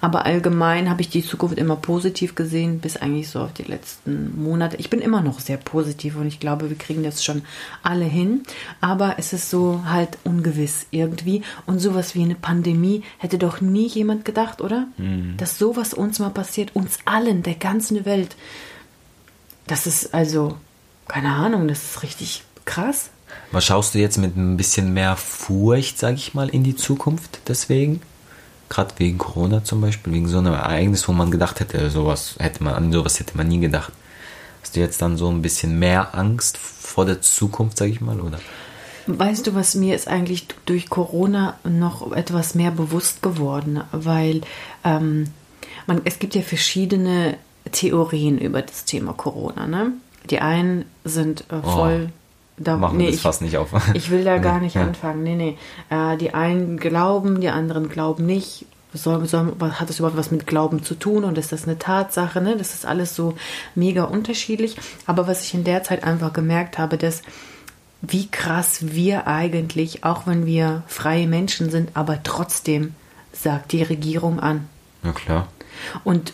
[0.00, 4.40] Aber allgemein habe ich die Zukunft immer positiv gesehen, bis eigentlich so auf die letzten
[4.40, 4.76] Monate.
[4.76, 7.42] Ich bin immer noch sehr positiv und ich glaube, wir kriegen das schon
[7.82, 8.44] alle hin.
[8.80, 11.42] Aber es ist so halt ungewiss irgendwie.
[11.66, 14.86] Und sowas wie eine Pandemie hätte doch nie jemand gedacht, oder?
[15.36, 18.36] Dass sowas uns mal passiert, uns allen, der ganzen Welt.
[19.68, 20.56] Das ist also,
[21.06, 23.10] keine Ahnung, das ist richtig krass.
[23.52, 27.40] Was schaust du jetzt mit ein bisschen mehr Furcht, sage ich mal, in die Zukunft
[27.46, 28.00] deswegen?
[28.70, 32.64] Gerade wegen Corona zum Beispiel, wegen so einem Ereignis, wo man gedacht hätte, sowas hätte
[32.64, 33.92] man, an sowas hätte man nie gedacht.
[34.62, 38.20] Hast du jetzt dann so ein bisschen mehr Angst vor der Zukunft, sage ich mal,
[38.20, 38.40] oder?
[39.06, 44.42] Weißt du, was mir ist eigentlich durch Corona noch etwas mehr bewusst geworden, weil
[44.84, 45.28] ähm,
[45.86, 47.38] man, es gibt ja verschiedene
[47.70, 49.66] Theorien über das Thema Corona.
[49.66, 49.92] Ne?
[50.30, 52.10] Die einen sind äh, voll.
[52.56, 53.70] da, Machen wir das ich, fast nicht auf.
[53.94, 54.82] Ich will da gar Nee, nicht ja.
[54.82, 55.22] anfangen.
[55.22, 55.58] Nee, nee.
[55.90, 58.66] Äh, die einen glauben, die anderen glauben nicht.
[58.94, 62.40] Soll, soll, hat das überhaupt was mit Glauben zu tun und ist das eine Tatsache?
[62.40, 62.56] Ne?
[62.56, 63.34] Das ist alles so
[63.74, 64.76] mega unterschiedlich.
[65.06, 67.22] Aber was ich in der Zeit einfach gemerkt habe, dass
[68.00, 72.94] wie krass wir eigentlich, auch wenn wir freie Menschen sind, aber trotzdem
[73.32, 74.68] sagt die Regierung an.
[75.04, 75.48] Ja, klar.
[76.04, 76.32] Und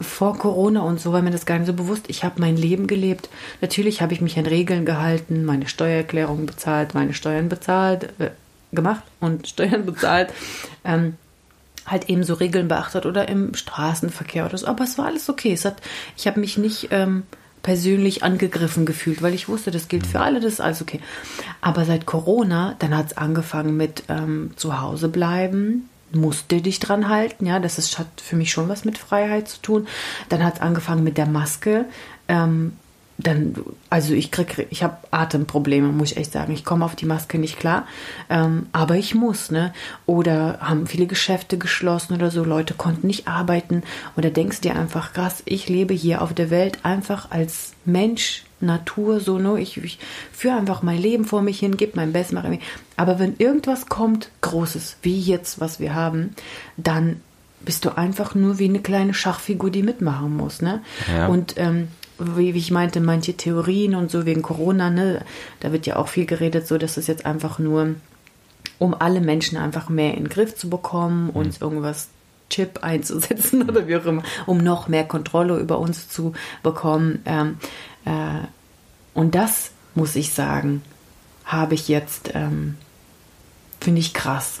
[0.00, 2.04] vor Corona und so war mir das gar nicht so bewusst.
[2.08, 3.28] Ich habe mein Leben gelebt.
[3.60, 8.30] Natürlich habe ich mich an Regeln gehalten, meine Steuererklärung bezahlt, meine Steuern bezahlt, äh,
[8.72, 10.32] gemacht und Steuern bezahlt.
[10.84, 11.14] Ähm,
[11.86, 14.66] halt eben so Regeln beachtet oder im Straßenverkehr oder so.
[14.66, 15.52] Aber es war alles okay.
[15.52, 15.76] Es hat,
[16.16, 17.22] ich habe mich nicht ähm,
[17.62, 21.00] persönlich angegriffen gefühlt, weil ich wusste, das gilt für alle, das ist alles okay.
[21.60, 27.08] Aber seit Corona, dann hat es angefangen mit ähm, zu Hause bleiben, musste dich dran
[27.08, 29.88] halten, ja, das ist, hat für mich schon was mit Freiheit zu tun.
[30.28, 31.86] Dann hat es angefangen mit der Maske.
[32.28, 32.72] Ähm,
[33.18, 33.54] dann,
[33.88, 36.52] also ich krieg, ich habe Atemprobleme, muss ich echt sagen.
[36.52, 37.86] Ich komme auf die Maske nicht klar,
[38.28, 39.72] ähm, aber ich muss, ne?
[40.04, 43.82] Oder haben viele Geschäfte geschlossen oder so, Leute konnten nicht arbeiten.
[44.16, 49.20] Oder denkst dir einfach, krass, ich lebe hier auf der Welt einfach als Mensch, Natur,
[49.20, 49.60] so, ne?
[49.60, 49.98] Ich, ich
[50.32, 52.58] führe einfach mein Leben vor mich hin, gebe mein Bestes, mache
[52.96, 56.34] Aber wenn irgendwas kommt, Großes, wie jetzt, was wir haben,
[56.76, 57.20] dann
[57.60, 60.82] bist du einfach nur wie eine kleine Schachfigur, die mitmachen muss, ne?
[61.12, 61.26] Ja.
[61.26, 61.88] Und ähm,
[62.18, 65.22] wie, wie ich meinte, manche Theorien und so wegen Corona, ne,
[65.60, 67.94] da wird ja auch viel geredet, so dass es jetzt einfach nur,
[68.78, 71.30] um alle Menschen einfach mehr in den Griff zu bekommen, mhm.
[71.30, 72.08] uns irgendwas
[72.48, 77.20] Chip einzusetzen oder wie auch immer, um noch mehr Kontrolle über uns zu bekommen.
[77.26, 77.95] Ähm, äh,
[79.14, 80.82] und das, muss ich sagen,
[81.44, 82.76] habe ich jetzt, ähm,
[83.80, 84.60] finde ich krass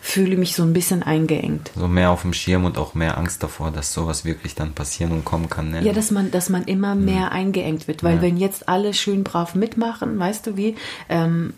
[0.00, 1.70] fühle mich so ein bisschen eingeengt.
[1.76, 5.12] So mehr auf dem Schirm und auch mehr Angst davor, dass sowas wirklich dann passieren
[5.12, 5.70] und kommen kann.
[5.70, 5.82] Ne?
[5.82, 7.04] Ja, dass man, dass man immer hm.
[7.04, 8.22] mehr eingeengt wird, weil ja.
[8.22, 10.76] wenn jetzt alle schön brav mitmachen, weißt du wie,
[11.08, 11.54] ähm,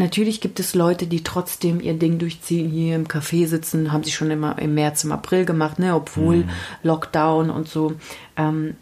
[0.00, 4.12] Natürlich gibt es Leute, die trotzdem ihr Ding durchziehen, hier im Café sitzen, haben sie
[4.12, 6.50] schon immer im März, im April gemacht, ne, obwohl mhm.
[6.84, 7.94] Lockdown und so.
[8.36, 8.76] Ähm,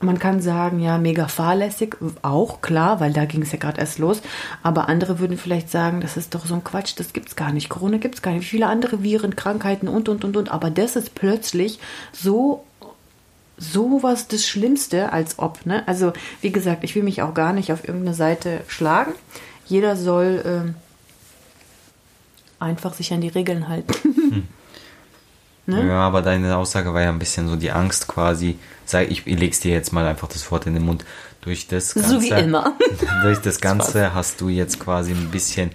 [0.00, 3.98] man kann sagen, ja, mega fahrlässig, auch klar, weil da ging es ja gerade erst
[3.98, 4.22] los.
[4.62, 7.68] Aber andere würden vielleicht sagen, das ist doch so ein Quatsch, das gibt's gar nicht.
[7.68, 8.48] Corona gibt's gar nicht.
[8.48, 10.50] Viele andere Viren, Krankheiten und und und und.
[10.50, 11.80] Aber das ist plötzlich
[12.12, 12.64] so
[13.56, 15.66] sowas das Schlimmste, als ob.
[15.66, 15.82] Ne?
[15.88, 19.12] Also wie gesagt, ich will mich auch gar nicht auf irgendeine Seite schlagen.
[19.66, 20.74] Jeder soll
[22.60, 23.92] äh, einfach sich an die Regeln halten.
[24.02, 24.48] Hm.
[25.68, 25.86] Ne?
[25.86, 28.58] Ja, aber deine Aussage war ja ein bisschen so die Angst quasi,
[29.08, 31.04] ich, ich leg's dir jetzt mal einfach das Wort in den Mund.
[31.42, 32.74] Durch das Ganze, so wie immer.
[33.22, 35.70] durch das Ganze hast du jetzt quasi ein bisschen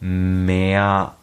[0.00, 1.14] mehr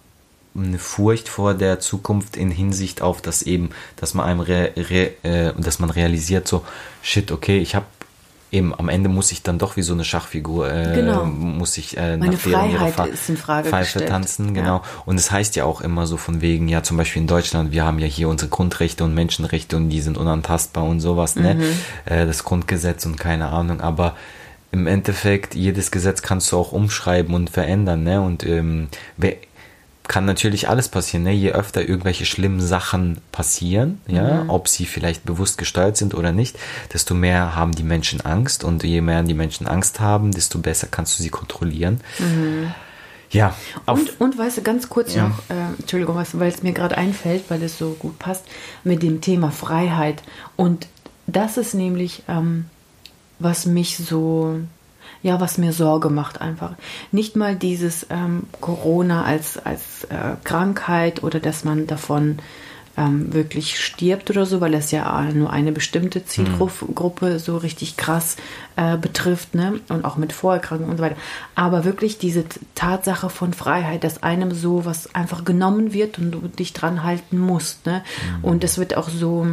[0.56, 5.12] eine Furcht vor der Zukunft in Hinsicht auf das eben, dass man einem re, re,
[5.22, 6.66] äh, dass man realisiert so
[7.04, 7.86] shit, okay, ich habe
[8.52, 11.26] eben am Ende muss ich dann doch wie so eine Schachfigur, äh, genau.
[11.26, 14.10] muss ich äh, Meine nach Freiheit Fa ist in Frage Pfeife gestellt.
[14.10, 14.78] tanzen, genau.
[14.78, 14.84] Ja.
[15.06, 17.84] Und es heißt ja auch immer so von wegen, ja zum Beispiel in Deutschland, wir
[17.84, 21.56] haben ja hier unsere Grundrechte und Menschenrechte und die sind unantastbar und sowas, ne?
[21.56, 21.60] mhm.
[21.60, 21.68] ne?
[22.06, 24.16] Äh, das Grundgesetz und keine Ahnung, aber
[24.72, 28.22] im Endeffekt, jedes Gesetz kannst du auch umschreiben und verändern, ne?
[28.22, 29.36] Und ähm, wer,
[30.08, 31.24] kann natürlich alles passieren.
[31.24, 31.34] Ne?
[31.34, 34.50] Je öfter irgendwelche schlimmen Sachen passieren, ja, mhm.
[34.50, 36.58] ob sie vielleicht bewusst gesteuert sind oder nicht,
[36.94, 40.88] desto mehr haben die Menschen Angst und je mehr die Menschen Angst haben, desto besser
[40.90, 42.02] kannst du sie kontrollieren.
[42.20, 42.74] Mhm.
[43.32, 43.56] Ja.
[43.86, 45.28] Und, und weißt du, ganz kurz ja.
[45.28, 48.46] noch, äh, Entschuldigung, weil es mir gerade einfällt, weil es so gut passt,
[48.84, 50.24] mit dem Thema Freiheit.
[50.56, 50.88] Und
[51.28, 52.66] das ist nämlich, ähm,
[53.40, 54.60] was mich so
[55.22, 56.74] ja, was mir Sorge macht einfach.
[57.12, 62.40] Nicht mal dieses ähm, Corona als, als äh, Krankheit oder dass man davon
[62.98, 67.40] ähm, wirklich stirbt oder so, weil es ja nur eine bestimmte Zielgruppe mhm.
[67.40, 68.38] so richtig krass
[68.76, 69.80] äh, betrifft, ne?
[69.90, 71.18] Und auch mit Vorerkrankungen und so weiter.
[71.54, 76.40] Aber wirklich diese Tatsache von Freiheit, dass einem so was einfach genommen wird und du
[76.40, 78.04] dich dran halten musst, ne?
[78.40, 78.44] Mhm.
[78.44, 79.46] Und es wird auch so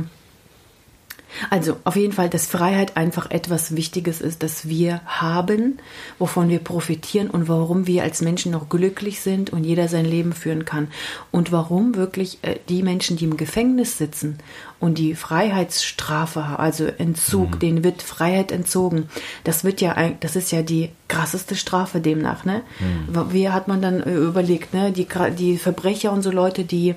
[1.51, 5.79] also auf jeden Fall, dass Freiheit einfach etwas Wichtiges ist, das wir haben,
[6.19, 10.33] wovon wir profitieren und warum wir als Menschen noch glücklich sind und jeder sein Leben
[10.33, 10.89] führen kann.
[11.31, 14.39] Und warum wirklich äh, die Menschen, die im Gefängnis sitzen
[14.81, 17.59] und die Freiheitsstrafe also Entzug, mhm.
[17.59, 19.09] denen wird Freiheit entzogen.
[19.43, 22.63] Das wird ja, das ist ja die krasseste Strafe demnach, ne?
[22.81, 23.33] Mhm.
[23.33, 24.93] Wie hat man dann äh, überlegt, ne?
[24.93, 25.07] Die,
[25.39, 26.95] die Verbrecher und so Leute, die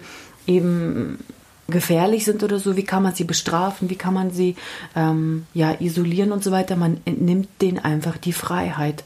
[0.47, 1.19] eben
[1.67, 4.55] gefährlich sind oder so, wie kann man sie bestrafen, wie kann man sie
[4.95, 6.75] ähm, ja isolieren und so weiter.
[6.75, 9.03] Man entnimmt denen einfach die Freiheit.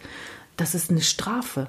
[0.58, 1.67] Das ist eine Strafe.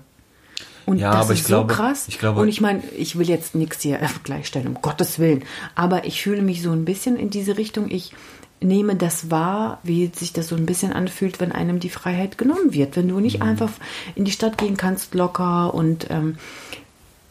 [0.84, 2.06] Und ja, das ist so glaube, krass.
[2.08, 5.44] Ich glaube, und ich meine, ich will jetzt nichts hier gleichstellen, um Gottes Willen.
[5.74, 7.90] Aber ich fühle mich so ein bisschen in diese Richtung.
[7.90, 8.12] Ich
[8.60, 12.72] nehme das wahr, wie sich das so ein bisschen anfühlt, wenn einem die Freiheit genommen
[12.72, 12.96] wird.
[12.96, 13.48] Wenn du nicht mhm.
[13.48, 13.70] einfach
[14.14, 16.36] in die Stadt gehen kannst, locker und ähm,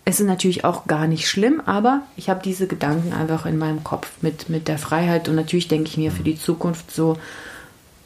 [0.03, 3.83] es ist natürlich auch gar nicht schlimm, aber ich habe diese Gedanken einfach in meinem
[3.83, 7.17] Kopf mit, mit der Freiheit und natürlich denke ich mir für die Zukunft so,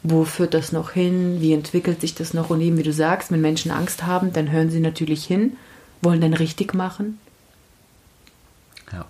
[0.02, 3.32] wo führt das noch hin, wie entwickelt sich das noch und eben wie du sagst,
[3.32, 5.56] wenn Menschen Angst haben, dann hören sie natürlich hin,
[6.02, 7.18] wollen dann richtig machen.
[8.92, 9.06] Ja.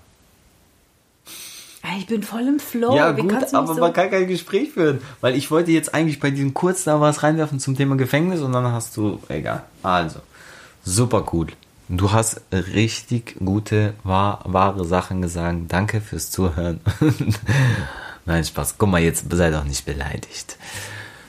[1.99, 2.96] ich bin voll im Flow.
[2.96, 5.01] Ja, Wie gut, aber so- man kann kein Gespräch führen.
[5.20, 8.53] Weil ich wollte jetzt eigentlich bei diesem kurz da was reinwerfen zum Thema Gefängnis und
[8.53, 9.64] dann hast du, egal.
[9.83, 10.20] Also,
[10.85, 11.53] super gut.
[11.88, 15.59] Du hast richtig gute, wahr, wahre Sachen gesagt.
[15.68, 16.81] Danke fürs Zuhören.
[18.27, 18.75] Nein, Spaß.
[18.77, 20.59] Guck mal, jetzt sei doch nicht beleidigt.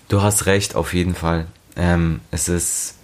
[0.10, 1.46] Du hast recht, auf jeden Fall.
[1.76, 2.96] Ähm, es ist,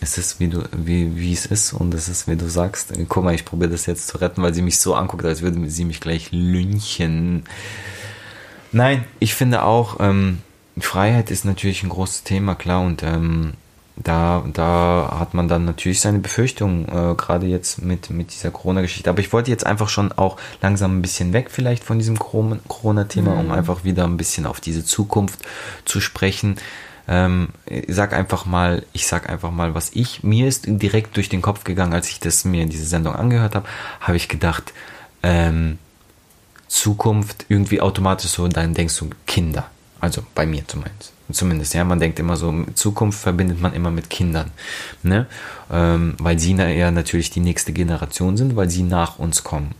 [0.00, 2.92] es ist wie du, wie, wie es ist und es ist, wie du sagst.
[3.08, 5.68] Guck mal, ich probiere das jetzt zu retten, weil sie mich so anguckt, als würde
[5.68, 7.44] sie mich gleich lynchen.
[8.70, 10.38] Nein, ich finde auch, ähm,
[10.78, 13.54] Freiheit ist natürlich ein großes Thema, klar, und ähm,
[13.96, 19.08] da, da hat man dann natürlich seine Befürchtungen, äh, gerade jetzt mit, mit dieser Corona-Geschichte.
[19.08, 22.58] Aber ich wollte jetzt einfach schon auch langsam ein bisschen weg vielleicht von diesem Corona-
[22.68, 25.40] Corona-Thema, um einfach wieder ein bisschen auf diese Zukunft
[25.86, 26.56] zu sprechen.
[27.08, 31.28] Ähm, ich sag einfach mal, ich sag einfach mal, was ich, mir ist direkt durch
[31.28, 33.66] den Kopf gegangen, als ich das mir diese Sendung angehört habe,
[34.00, 34.74] habe ich gedacht,
[35.22, 35.78] ähm,
[36.68, 39.70] Zukunft irgendwie automatisch so, dann denkst du Kinder.
[40.00, 41.15] Also bei mir zumindest.
[41.32, 44.52] Zumindest, ja, man denkt immer so, Zukunft verbindet man immer mit Kindern,
[45.02, 45.26] ne?
[45.72, 49.72] Ähm, weil sie na- ja natürlich die nächste Generation sind, weil sie nach uns kommen.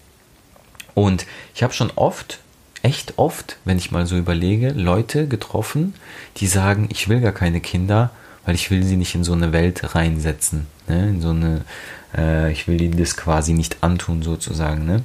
[0.95, 2.41] Und ich habe schon oft,
[2.83, 5.95] echt oft, wenn ich mal so überlege, Leute getroffen,
[6.39, 8.11] die sagen, ich will gar keine Kinder,
[8.45, 11.09] weil ich will sie nicht in so eine Welt reinsetzen, ne?
[11.11, 11.63] In so eine,
[12.17, 15.03] äh, ich will ihnen das quasi nicht antun sozusagen, ne?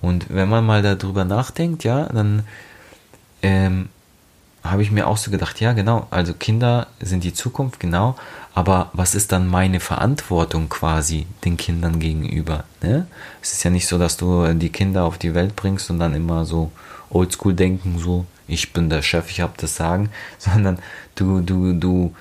[0.00, 2.42] Und wenn man mal darüber nachdenkt, ja, dann
[3.42, 3.88] ähm,
[4.62, 8.16] habe ich mir auch so gedacht, ja, genau, also Kinder sind die Zukunft, genau,
[8.54, 12.64] aber was ist dann meine Verantwortung quasi den Kindern gegenüber?
[12.82, 13.06] Ne?
[13.40, 16.14] Es ist ja nicht so, dass du die Kinder auf die Welt bringst und dann
[16.14, 16.72] immer so
[17.10, 20.78] oldschool denken, so, ich bin der Chef, ich habe das Sagen, sondern
[21.14, 22.14] du, du, du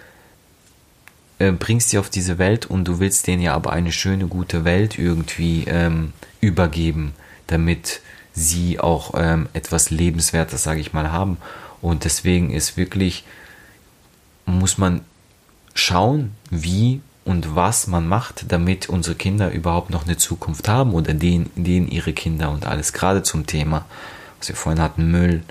[1.40, 4.66] äh, bringst sie auf diese Welt und du willst denen ja aber eine schöne, gute
[4.66, 7.14] Welt irgendwie ähm, übergeben,
[7.48, 8.02] damit
[8.34, 11.38] sie auch ähm, etwas Lebenswertes, sage ich mal, haben.
[11.82, 13.24] Und deswegen ist wirklich,
[14.46, 15.02] muss man
[15.74, 21.14] schauen, wie und was man macht, damit unsere Kinder überhaupt noch eine Zukunft haben oder
[21.14, 22.94] denen, denen ihre Kinder und alles.
[22.94, 23.86] Gerade zum Thema,
[24.40, 25.44] was wir vorhin hatten, Müll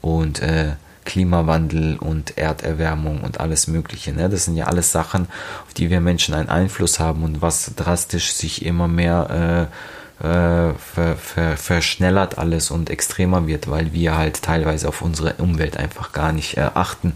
[0.00, 4.12] und äh, Klimawandel und Erderwärmung und alles Mögliche.
[4.12, 4.28] Ne?
[4.28, 5.26] Das sind ja alles Sachen,
[5.66, 9.74] auf die wir Menschen einen Einfluss haben und was drastisch sich immer mehr äh,
[10.20, 15.76] äh, ver, ver, verschnellert alles und extremer wird, weil wir halt teilweise auf unsere Umwelt
[15.76, 17.14] einfach gar nicht äh, achten.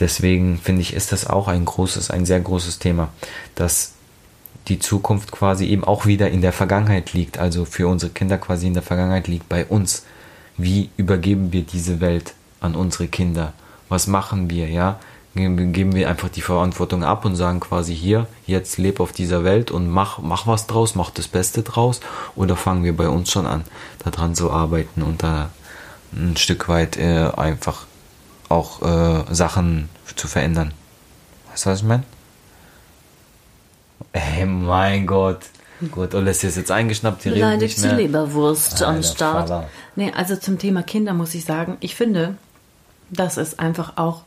[0.00, 3.08] Deswegen finde ich, ist das auch ein großes, ein sehr großes Thema,
[3.54, 3.92] dass
[4.68, 8.66] die Zukunft quasi eben auch wieder in der Vergangenheit liegt, also für unsere Kinder quasi
[8.66, 10.04] in der Vergangenheit liegt bei uns.
[10.56, 13.52] Wie übergeben wir diese Welt an unsere Kinder?
[13.88, 14.98] Was machen wir, ja?
[15.36, 19.70] Geben wir einfach die Verantwortung ab und sagen quasi hier, jetzt leb auf dieser Welt
[19.70, 22.00] und mach, mach was draus, mach das Beste draus?
[22.36, 23.64] Oder fangen wir bei uns schon an,
[24.02, 25.50] daran zu arbeiten und da
[26.14, 27.84] ein Stück weit äh, einfach
[28.48, 30.72] auch äh, Sachen zu verändern?
[31.50, 32.04] Weißt du, was ich meine?
[34.12, 35.40] Ey, mein Gott.
[35.90, 37.96] Gut, Alessia ist jetzt eingeschnappt, die redet nicht die mehr.
[37.96, 39.50] Leberwurst am Start.
[39.50, 39.68] Vater.
[39.94, 42.36] Nee, also zum Thema Kinder muss ich sagen, ich finde,
[43.10, 44.22] das ist einfach auch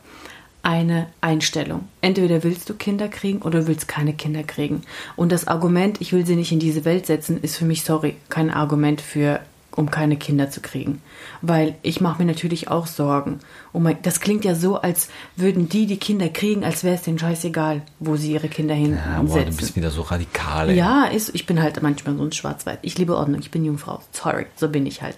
[0.62, 1.88] eine Einstellung.
[2.00, 4.82] Entweder willst du Kinder kriegen oder du willst keine Kinder kriegen.
[5.16, 8.16] Und das Argument, ich will sie nicht in diese Welt setzen, ist für mich, sorry,
[8.28, 9.40] kein Argument für,
[9.74, 11.00] um keine Kinder zu kriegen.
[11.40, 13.40] Weil ich mache mir natürlich auch Sorgen.
[13.72, 17.02] Oh mein, das klingt ja so, als würden die die Kinder kriegen, als wäre es
[17.02, 19.12] denen scheißegal, wo sie ihre Kinder hinsetzen.
[19.12, 20.68] Ja, boah, du bist wieder so radikal.
[20.68, 20.76] ey.
[20.76, 22.80] Ja, ist, ich bin halt manchmal so ein Schwarzwald.
[22.82, 24.02] Ich liebe Ordnung, ich bin Jungfrau.
[24.12, 25.16] Sorry, so bin ich halt.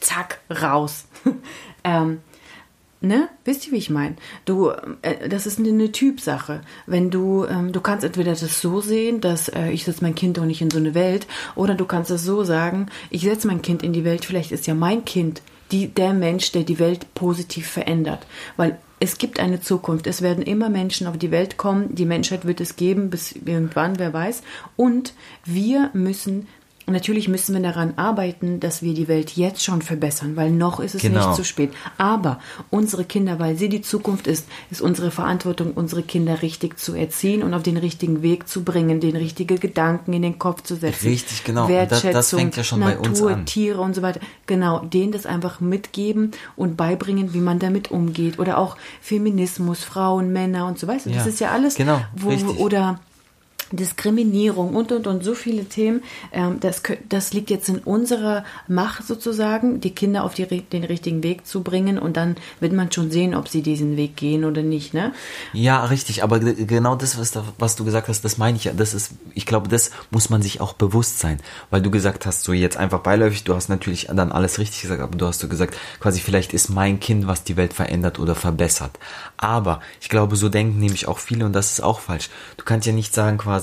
[0.00, 1.06] Zack, raus.
[1.84, 2.18] ähm,
[3.00, 3.28] ne?
[3.44, 4.16] Wisst ihr, wie ich meine?
[4.44, 4.70] Du,
[5.02, 6.60] äh, das ist eine, eine Typsache.
[6.86, 10.38] Wenn du, ähm, du kannst entweder das so sehen, dass äh, ich setze mein Kind
[10.38, 13.62] doch nicht in so eine Welt, oder du kannst es so sagen, ich setze mein
[13.62, 17.14] Kind in die Welt, vielleicht ist ja mein Kind die, der Mensch, der die Welt
[17.14, 18.26] positiv verändert.
[18.56, 20.06] Weil es gibt eine Zukunft.
[20.06, 21.94] Es werden immer Menschen auf die Welt kommen.
[21.94, 24.42] Die Menschheit wird es geben bis irgendwann, wer weiß.
[24.76, 26.48] Und wir müssen,
[26.90, 30.94] natürlich müssen wir daran arbeiten, dass wir die Welt jetzt schon verbessern, weil noch ist
[30.94, 31.26] es Genau.
[31.28, 31.70] nicht zu spät.
[31.96, 32.38] Aber
[32.70, 37.42] unsere Kinder, weil sie die Zukunft ist, ist unsere Verantwortung, unsere Kinder richtig zu erziehen
[37.42, 41.08] und auf den richtigen Weg zu bringen, den richtigen Gedanken in den Kopf zu setzen.
[41.08, 41.66] Richtig, genau.
[41.66, 43.46] Und das- das Wertschätzung, fängt ja schon bei Natur, uns an.
[43.46, 44.20] Tiere und so weiter.
[44.46, 48.38] Genau, denen das einfach mitgeben und beibringen, wie man damit umgeht.
[48.38, 51.10] Oder auch Feminismus, Frauen, Männer und so weiter.
[51.10, 52.58] Das Ja, ist ja alles, genau, wo, richtig.
[52.58, 53.00] oder
[53.72, 56.02] Diskriminierung und und und so viele Themen.
[56.32, 61.22] Ähm, das, das liegt jetzt in unserer Macht sozusagen, die Kinder auf die, den richtigen
[61.22, 64.62] Weg zu bringen und dann wird man schon sehen, ob sie diesen Weg gehen oder
[64.62, 64.94] nicht.
[64.94, 65.12] Ne?
[65.52, 68.64] Ja, richtig, aber ge- genau das, was, da, was du gesagt hast, das meine ich
[68.64, 68.72] ja.
[68.72, 71.38] Das ist, ich glaube, das muss man sich auch bewusst sein.
[71.70, 75.02] Weil du gesagt hast, so jetzt einfach beiläufig, du hast natürlich dann alles richtig gesagt,
[75.02, 78.34] aber du hast so gesagt, quasi vielleicht ist mein Kind, was die Welt verändert oder
[78.34, 78.98] verbessert.
[79.36, 82.30] Aber ich glaube, so denken nämlich auch viele und das ist auch falsch.
[82.56, 83.57] Du kannst ja nicht sagen quasi,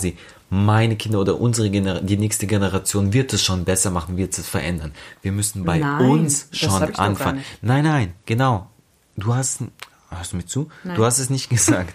[0.49, 4.47] meine Kinder oder unsere Gener die nächste Generation wird es schon besser machen, wird es
[4.47, 4.91] verändern.
[5.21, 7.43] Wir müssen bei Nein, uns schon anfangen.
[7.62, 8.69] Nein, nein, genau.
[9.17, 9.60] Du hast,
[10.10, 10.69] hast du mir zu?
[10.84, 11.93] Du hast es nicht gesagt.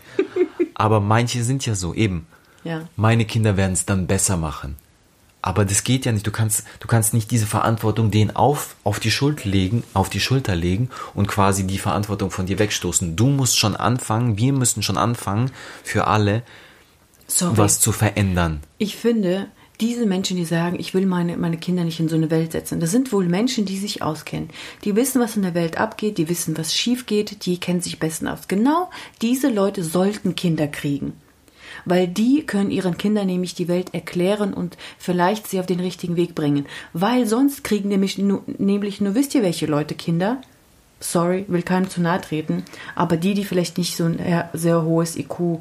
[0.74, 2.26] Aber manche sind ja so, eben.
[2.64, 2.82] Ja.
[2.96, 4.76] Meine Kinder werden es dann besser machen.
[5.42, 6.26] Aber das geht ja nicht.
[6.26, 10.20] Du kannst, du kannst nicht diese Verantwortung denen auf, auf die Schuld legen, auf die
[10.20, 13.16] Schulter legen und quasi die Verantwortung von dir wegstoßen.
[13.16, 15.50] Du musst schon anfangen, wir müssen schon anfangen,
[15.82, 16.42] für alle
[17.30, 17.56] Sorry.
[17.56, 18.60] was zu verändern.
[18.78, 19.46] Ich finde,
[19.80, 22.80] diese Menschen, die sagen, ich will meine, meine Kinder nicht in so eine Welt setzen,
[22.80, 24.50] das sind wohl Menschen, die sich auskennen.
[24.84, 27.98] Die wissen, was in der Welt abgeht, die wissen, was schief geht, die kennen sich
[27.98, 28.48] besten aus.
[28.48, 28.90] Genau
[29.22, 31.14] diese Leute sollten Kinder kriegen.
[31.84, 36.16] Weil die können ihren Kindern nämlich die Welt erklären und vielleicht sie auf den richtigen
[36.16, 36.66] Weg bringen.
[36.92, 40.42] Weil sonst kriegen nämlich nur, nämlich nur, wisst ihr welche Leute Kinder?
[40.98, 42.64] Sorry, will keinem zu nahe treten,
[42.94, 44.18] aber die, die vielleicht nicht so ein
[44.52, 45.60] sehr hohes IQ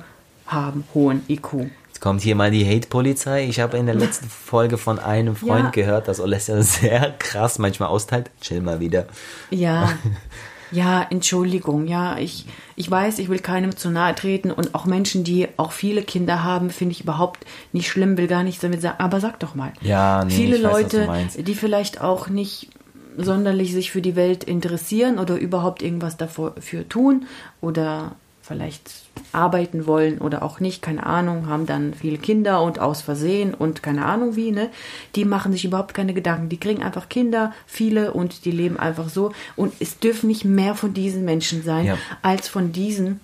[0.51, 1.69] haben, hohen IQ.
[1.87, 3.45] Jetzt kommt hier mal die Hate-Polizei.
[3.47, 5.69] Ich habe in der letzten Folge von einem Freund Ja.
[5.71, 8.29] gehört, dass Olesja sehr krass manchmal austeilt.
[8.41, 9.05] Chill mal wieder.
[9.49, 9.91] Ja,
[10.71, 15.23] ja, Entschuldigung, ja, ich, ich weiß, ich will keinem zu nahe treten und auch Menschen,
[15.23, 18.99] die auch viele Kinder haben, finde ich überhaupt nicht schlimm, will gar nichts damit sagen,
[18.99, 19.73] aber sag doch mal.
[19.81, 21.47] Ja, nee, viele weiß, Leute, meinst.
[21.47, 22.69] die vielleicht auch nicht
[23.17, 27.25] sonderlich sich für die Welt interessieren oder überhaupt irgendwas dafür für tun
[27.59, 28.15] oder
[28.49, 28.91] vielleicht
[29.31, 33.83] arbeiten wollen oder auch nicht, keine Ahnung, haben dann viele Kinder und aus Versehen und
[33.83, 34.69] keine Ahnung wie, ne?
[35.15, 36.49] Die machen sich überhaupt keine Gedanken.
[36.49, 39.31] Die kriegen einfach Kinder, viele und die leben einfach so.
[39.55, 41.97] Und es dürfen nicht mehr von diesen Menschen sein, Ja.
[42.23, 43.19] als von diesen.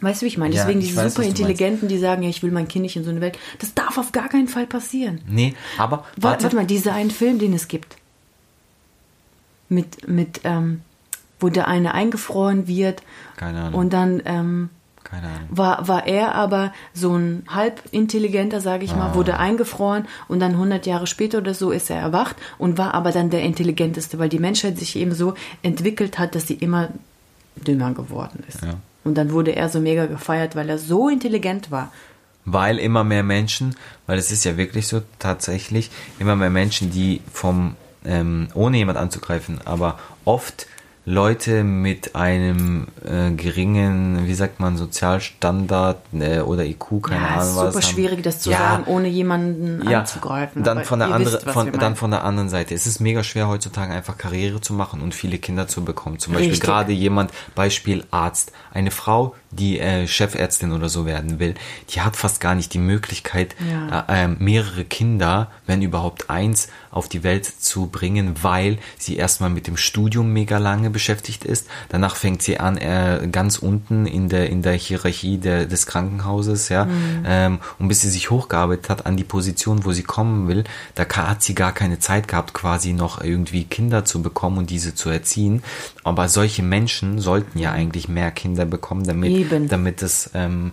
[0.00, 0.54] Weißt du, wie ich meine?
[0.54, 1.28] Ja, Deswegen ich diese weiß, super.
[1.28, 3.38] Intelligenten, die sagen, ja, ich will mein Kind nicht in so eine Welt.
[3.58, 5.20] Das darf auf gar keinen Fall passieren.
[5.28, 6.42] Nee, aber Warte, warte.
[6.44, 7.96] warte mal, dieser einen Film, den es gibt.
[9.68, 10.80] Mit, mit, ähm,
[11.40, 13.02] wo der eine eingefroren wird.
[13.36, 13.80] Keine Ahnung.
[13.80, 14.70] Und dann ähm,
[15.04, 15.48] Keine Ahnung.
[15.50, 19.14] war, war er aber so ein halb intelligenter, sage ich mal, Ah.
[19.14, 23.12] wurde eingefroren und dann 100 Jahre später oder so ist er erwacht und war aber
[23.12, 26.88] dann der intelligenteste, weil die Menschheit sich eben so entwickelt hat, dass sie immer
[27.56, 28.62] dümmer geworden ist.
[28.64, 28.74] Ja.
[29.04, 31.92] Und dann wurde er so mega gefeiert, weil er so intelligent war.
[32.44, 33.74] Weil immer mehr Menschen,
[34.06, 38.98] weil es ist ja wirklich so tatsächlich, immer mehr Menschen, die vom, ähm, ohne jemand
[38.98, 40.66] anzugreifen, aber oft
[41.08, 47.42] Leute mit einem äh, geringen, wie sagt man, Sozialstandard äh, oder IQ, keine ja, Ahnung
[47.42, 47.74] es ist was.
[47.74, 47.92] super haben.
[47.94, 50.64] schwierig, das zu Ja, sagen, ohne jemanden ja, anzugreifen.
[50.64, 52.74] Dann von der ihr anderen, wisst, was von, dann von der anderen Seite.
[52.74, 56.18] Es ist mega schwer heutzutage einfach Karriere zu machen und viele Kinder zu bekommen.
[56.18, 56.66] Zum Beispiel Richtig.
[56.68, 61.54] gerade jemand, Beispiel Arzt, eine Frau, die äh, Chefärztin oder so werden will,
[61.90, 64.04] die hat fast gar nicht die Möglichkeit, Ja.
[64.08, 69.50] äh, ähm, mehrere Kinder, wenn überhaupt eins, auf die Welt zu bringen, weil sie erstmal
[69.50, 71.68] mit dem Studium mega lange beschäftigt ist.
[71.90, 76.68] Danach fängt sie an, äh, ganz unten in der, in der Hierarchie der, des Krankenhauses,
[76.70, 76.88] ja.
[77.26, 81.06] Ähm, und bis sie sich hochgearbeitet hat an die Position, wo sie kommen will, da
[81.06, 85.10] hat sie gar keine Zeit gehabt, quasi noch irgendwie Kinder zu bekommen und diese zu
[85.10, 85.62] erziehen.
[86.02, 89.68] Aber solche Menschen sollten ja eigentlich mehr Kinder bekommen, damit, Eben.
[89.68, 90.72] damit es ähm,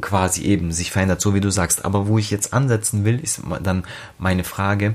[0.00, 1.84] quasi eben sich verändert, so wie du sagst.
[1.84, 3.84] Aber wo ich jetzt ansetzen will, ist dann
[4.18, 4.94] meine Frage,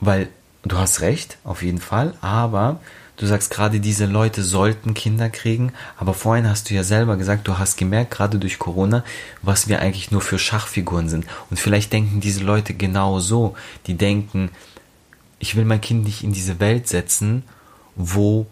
[0.00, 0.28] weil
[0.62, 2.80] du hast recht, auf jeden Fall, aber
[3.16, 7.48] du sagst gerade, diese Leute sollten Kinder kriegen, aber vorhin hast du ja selber gesagt,
[7.48, 9.04] du hast gemerkt, gerade durch Corona,
[9.42, 11.26] was wir eigentlich nur für Schachfiguren sind.
[11.50, 14.50] Und vielleicht denken diese Leute genau so, die denken,
[15.38, 17.42] ich will mein Kind nicht in diese Welt setzen,
[17.94, 18.46] wo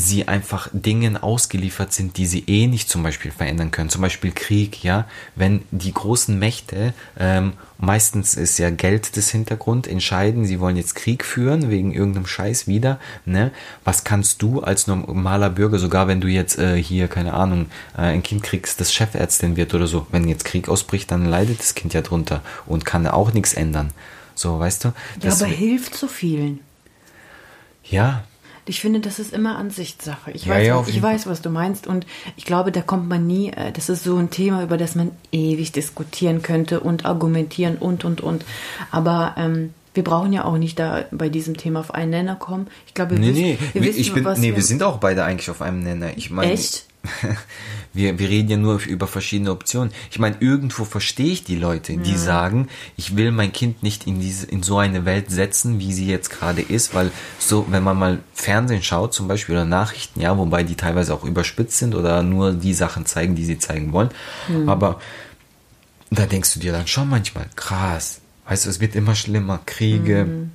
[0.00, 3.90] sie einfach Dingen ausgeliefert sind, die sie eh nicht zum Beispiel verändern können.
[3.90, 5.06] Zum Beispiel Krieg, ja.
[5.36, 10.94] Wenn die großen Mächte, ähm, meistens ist ja Geld das Hintergrund, entscheiden, sie wollen jetzt
[10.94, 13.52] Krieg führen, wegen irgendeinem Scheiß wieder, ne.
[13.84, 18.02] Was kannst du als normaler Bürger, sogar wenn du jetzt äh, hier, keine Ahnung, äh,
[18.02, 21.74] ein Kind kriegst, das Chefärztin wird oder so, wenn jetzt Krieg ausbricht, dann leidet das
[21.74, 23.92] Kind ja drunter und kann auch nichts ändern.
[24.34, 24.92] So, weißt du?
[25.22, 26.60] Ja, aber hilft so vielen.
[27.84, 28.24] ja,
[28.70, 30.30] Ich finde, das ist immer Ansichtssache.
[30.30, 31.88] Ich, Ja, weiß, ja, was, ich weiß, was du meinst.
[31.88, 32.06] Und
[32.36, 35.10] ich glaube, da kommt man nie, äh, das ist so ein Thema, über das man
[35.32, 38.44] ewig diskutieren könnte und argumentieren und, und, und.
[38.92, 42.68] Aber ähm, wir brauchen ja auch nicht da bei diesem Thema auf einen Nenner kommen.
[42.86, 44.98] Ich glaube, wir Nee, wissen, nee, wir wissen, bin, was nee wir, wir sind auch
[44.98, 46.16] beide eigentlich auf einem Nenner.
[46.16, 46.86] Ich meine, Echt?
[47.92, 49.92] wir, wir reden ja nur über verschiedene Optionen.
[50.10, 54.20] Ich meine, irgendwo verstehe ich die Leute, die sagen, ich will mein Kind nicht in
[54.20, 57.98] diese, in so eine Welt setzen, wie sie jetzt gerade ist, weil so, wenn man
[57.98, 62.22] mal Fernsehen schaut, zum Beispiel oder Nachrichten, ja, wobei die teilweise auch überspitzt sind oder
[62.22, 64.10] nur die Sachen zeigen, die sie zeigen wollen,
[64.68, 65.00] aber
[66.10, 70.48] da denkst du dir dann schon manchmal, krass, weißt du, es wird immer schlimmer, Kriege,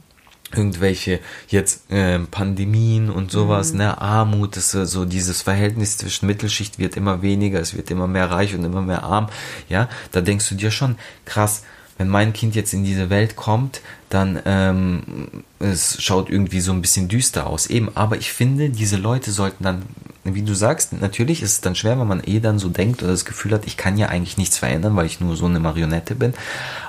[0.56, 6.80] irgendwelche jetzt äh, Pandemien und sowas, ne, Armut, das ist so dieses Verhältnis zwischen Mittelschicht
[6.80, 9.30] wird immer weniger, es wird immer mehr reich und immer mehr arm,
[9.70, 10.96] ja, da denkst du dir schon,
[11.26, 11.64] krass,
[11.98, 16.82] wenn mein Kind jetzt in diese Welt kommt, dann ähm, es schaut irgendwie so ein
[16.82, 17.68] bisschen düster aus.
[17.68, 19.84] Eben, aber ich finde, diese Leute sollten dann,
[20.26, 23.12] wie du sagst, natürlich ist es dann schwer, wenn man eh dann so denkt oder
[23.12, 26.16] das Gefühl hat, ich kann ja eigentlich nichts verändern, weil ich nur so eine Marionette
[26.16, 26.34] bin.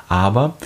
[0.08, 0.56] Aber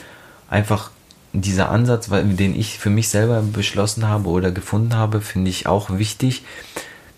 [0.49, 0.91] einfach
[1.33, 5.91] dieser Ansatz, den ich für mich selber beschlossen habe oder gefunden habe, finde ich auch
[5.91, 6.43] wichtig.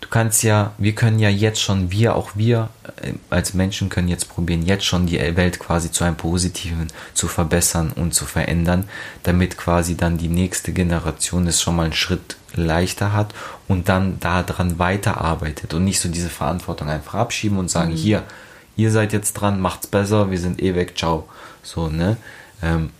[0.01, 2.69] Du kannst ja, wir können ja jetzt schon, wir, auch wir
[3.01, 7.27] äh, als Menschen können jetzt probieren, jetzt schon die Welt quasi zu einem Positiven zu
[7.27, 8.83] verbessern und zu verändern,
[9.23, 13.33] damit quasi dann die nächste Generation es schon mal einen Schritt leichter hat
[13.67, 18.23] und dann daran weiterarbeitet und nicht so diese Verantwortung einfach abschieben und sagen, hier,
[18.75, 21.27] ihr seid jetzt dran, macht's besser, wir sind eh weg, ciao.
[21.63, 22.17] So, ne?
[22.61, 22.91] Ähm,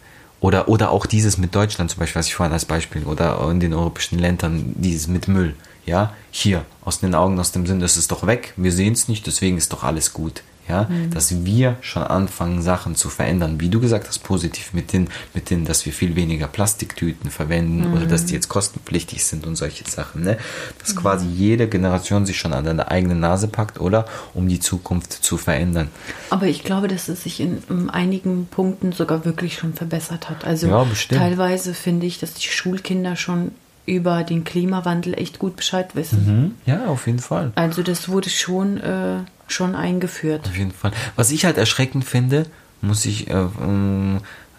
[0.44, 3.62] oder, oder auch dieses mit Deutschland zum Beispiel, was ich vorhin als Beispiel, oder in
[3.62, 5.56] den europäischen Ländern, dieses mit Müll.
[5.86, 9.08] Ja, hier, aus den Augen, aus dem Sinn, das ist doch weg, wir sehen es
[9.08, 10.44] nicht, deswegen ist doch alles gut.
[10.70, 15.10] Ja, dass wir schon anfangen, Sachen zu verändern, wie du gesagt hast, positiv mit den,
[15.34, 19.58] mit den, dass wir viel weniger Plastiktüten verwenden oder dass die jetzt kostenpflichtig sind und
[19.58, 20.38] solche Sachen, ne?
[20.80, 24.06] Dass quasi jede Generation sich schon an deine eigene Nase packt, oder?
[24.34, 25.90] Um die Zukunft zu verändern.
[26.30, 30.46] Aber ich glaube, dass es sich in, in einigen Punkten sogar wirklich schon verbessert hat.
[30.46, 33.52] Also Ja, teilweise finde ich, dass die Schulkinder schon
[33.86, 36.56] über den Klimawandel echt gut Bescheid wissen.
[36.66, 37.52] Ja, auf jeden Fall.
[37.56, 39.18] Also das wurde schon, äh,
[39.48, 40.46] schon eingeführt.
[40.46, 40.92] Auf jeden Fall.
[41.16, 42.46] Was ich halt erschreckend finde,
[42.82, 43.46] muss ich, äh,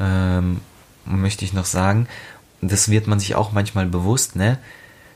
[0.00, 0.60] ähm,
[1.04, 2.06] möchte ich noch sagen,
[2.60, 4.58] das wird man sich auch manchmal bewusst, ne,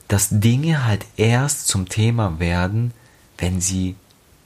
[0.06, 2.92] dass Dinge halt erst zum Thema werden,
[3.36, 3.94] wenn sie,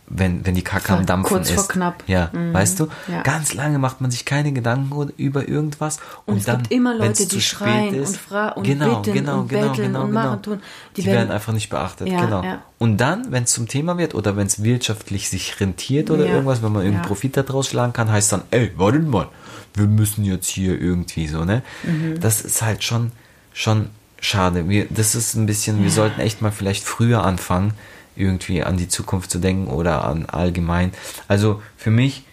[0.08, 1.54] wenn, wenn die Kacke am Dampfen kurz ist.
[1.54, 2.04] vor knapp.
[2.06, 2.52] Ja, Mhm.
[2.52, 2.88] weißt du?
[3.08, 3.22] Ja.
[3.22, 5.98] Ganz lange macht man sich keine Gedanken über irgendwas.
[6.26, 8.64] Und, Und es dann, gibt immer Leute, zu die spät schreien ist, und fra- und
[8.64, 10.22] genau, bitten genau, und genau, betteln genau, und genau.
[10.24, 10.60] machen, tun.
[10.96, 12.42] Die, Die werden, werden- einfach nicht beachtet, Ja, genau.
[12.42, 12.62] ja.
[12.78, 16.62] Und dann, wenn es zum Thema wird oder wenn es wirtschaftlich sich rentiert oder irgendwas,
[16.62, 17.08] wenn man irgendeinen.
[17.08, 19.28] Profit daraus schlagen kann, heißt dann, ey, wartet mal,
[19.74, 21.62] wir müssen jetzt hier irgendwie so, ne?
[21.84, 22.20] Mhm.
[22.20, 23.12] Das ist halt schon,
[23.54, 23.88] schon
[24.20, 24.68] schade.
[24.68, 27.72] Wir, das ist ein bisschen, wir sollten echt mal vielleicht früher anfangen,
[28.16, 30.92] irgendwie an die Zukunft zu denken oder an allgemein.
[31.28, 32.24] Also für mich,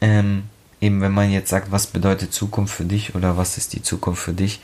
[0.00, 0.44] ähm,
[0.80, 4.22] eben wenn man jetzt sagt, was bedeutet Zukunft für dich oder was ist die Zukunft
[4.22, 4.60] für dich,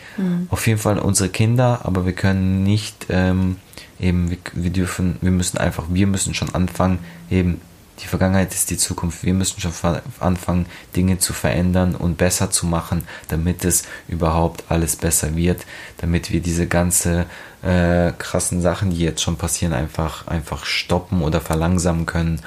[0.49, 3.57] auf jeden Fall unsere Kinder, aber wir können nicht ähm,
[3.99, 6.99] eben, wir, wir dürfen, wir müssen einfach, wir müssen schon anfangen,
[7.31, 7.61] eben
[8.01, 9.73] die Vergangenheit ist die Zukunft, wir müssen schon
[10.21, 10.67] anfangen,
[10.97, 15.65] Dinge zu verändern und besser zu machen, damit es überhaupt alles besser wird,
[15.99, 17.27] damit wir diese ganze
[17.63, 22.41] äh, krassen Sachen, die jetzt schon passieren, einfach, einfach stoppen oder verlangsamen können.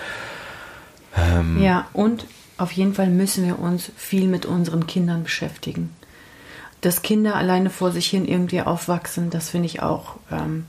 [1.15, 2.25] Ähm, Ja, und
[2.57, 5.95] auf jeden Fall müssen wir uns viel mit unseren Kindern beschäftigen.
[6.81, 10.65] Dass Kinder alleine vor sich hin irgendwie aufwachsen, das finde ich auch ähm,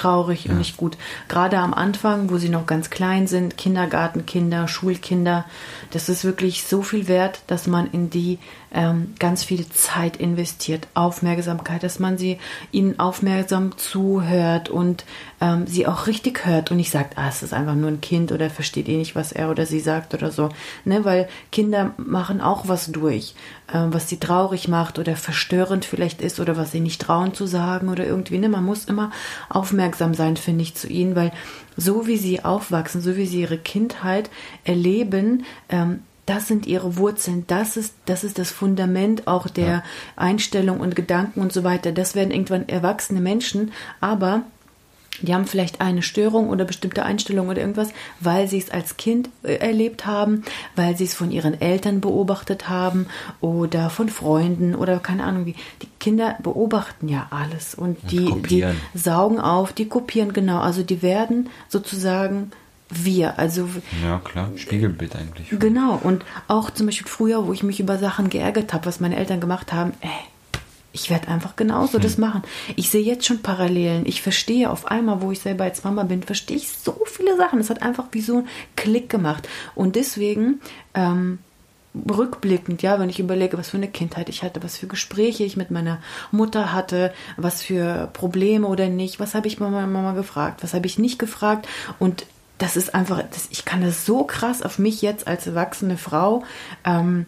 [0.00, 0.96] traurig und nicht gut.
[1.28, 5.44] Gerade am Anfang, wo sie noch ganz klein sind, Kindergartenkinder, Schulkinder,
[5.90, 8.38] das ist wirklich so viel wert, dass man in die
[8.72, 12.38] ähm, ganz viel Zeit investiert, Aufmerksamkeit, dass man sie
[12.70, 15.04] ihnen aufmerksam zuhört und
[15.40, 18.30] ähm, sie auch richtig hört und nicht sagt, ah, es ist einfach nur ein Kind
[18.32, 20.50] oder versteht eh nicht, was er oder sie sagt oder so.
[20.84, 21.04] Ne?
[21.04, 23.34] Weil Kinder machen auch was durch,
[23.72, 27.46] ähm, was sie traurig macht oder verstörend vielleicht ist oder was sie nicht trauen zu
[27.46, 28.38] sagen oder irgendwie.
[28.38, 28.48] Ne?
[28.48, 29.10] Man muss immer
[29.48, 31.32] aufmerksam sein, finde ich, zu ihnen, weil
[31.76, 34.30] so wie sie aufwachsen, so wie sie ihre Kindheit
[34.64, 36.00] erleben, ähm,
[36.30, 39.82] das sind ihre Wurzeln, das ist, das ist das Fundament auch der
[40.14, 41.90] Einstellung und Gedanken und so weiter.
[41.90, 44.44] Das werden irgendwann erwachsene Menschen, aber
[45.22, 47.88] die haben vielleicht eine Störung oder bestimmte Einstellung oder irgendwas,
[48.20, 50.44] weil sie es als Kind äh, erlebt haben,
[50.76, 53.06] weil sie es von ihren Eltern beobachtet haben
[53.40, 55.56] oder von Freunden oder keine Ahnung wie.
[55.82, 58.76] Die Kinder beobachten ja alles und die, die kopieren.
[58.94, 60.60] saugen auf, die kopieren genau.
[60.60, 62.52] Also die werden sozusagen
[62.90, 63.38] wir.
[63.38, 63.68] Also
[64.02, 65.48] Ja, klar, Spiegelbild eigentlich.
[65.50, 69.16] Genau, und auch zum Beispiel früher, wo ich mich über Sachen geärgert habe, was meine
[69.16, 70.10] Eltern gemacht haben, ey,
[70.92, 72.42] ich werde einfach genauso das machen.
[72.74, 74.06] Ich sehe jetzt schon Parallelen.
[74.06, 77.60] Ich verstehe auf einmal, wo ich selber als Mama bin, verstehe ich so viele Sachen.
[77.60, 79.48] Es hat einfach wie so ein Klick gemacht.
[79.76, 80.60] Und deswegen,
[80.94, 81.38] ähm,
[81.94, 85.56] rückblickend, ja, wenn ich überlege, was für eine Kindheit ich hatte, was für Gespräche ich
[85.56, 85.98] mit meiner
[86.30, 90.86] Mutter hatte, was für Probleme oder nicht, was habe ich Mama, Mama gefragt, was habe
[90.86, 91.66] ich nicht gefragt
[91.98, 92.26] und
[92.60, 96.44] das ist einfach, das, ich kann das so krass auf mich jetzt als erwachsene Frau
[96.84, 97.26] ähm,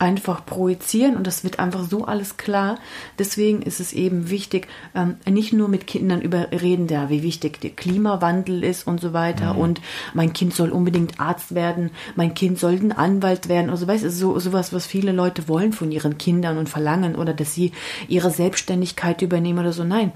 [0.00, 2.78] einfach projizieren und das wird einfach so alles klar.
[3.20, 4.66] Deswegen ist es eben wichtig,
[4.96, 9.12] ähm, nicht nur mit Kindern über reden, ja, wie wichtig der Klimawandel ist und so
[9.12, 9.60] weiter mhm.
[9.60, 9.80] und
[10.14, 14.10] mein Kind soll unbedingt Arzt werden, mein Kind soll ein Anwalt werden und so weißt
[14.10, 17.70] so sowas, was viele Leute wollen von ihren Kindern und verlangen oder dass sie
[18.08, 19.84] ihre Selbstständigkeit übernehmen oder so.
[19.84, 20.10] Nein,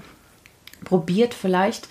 [0.83, 1.87] probiert vielleicht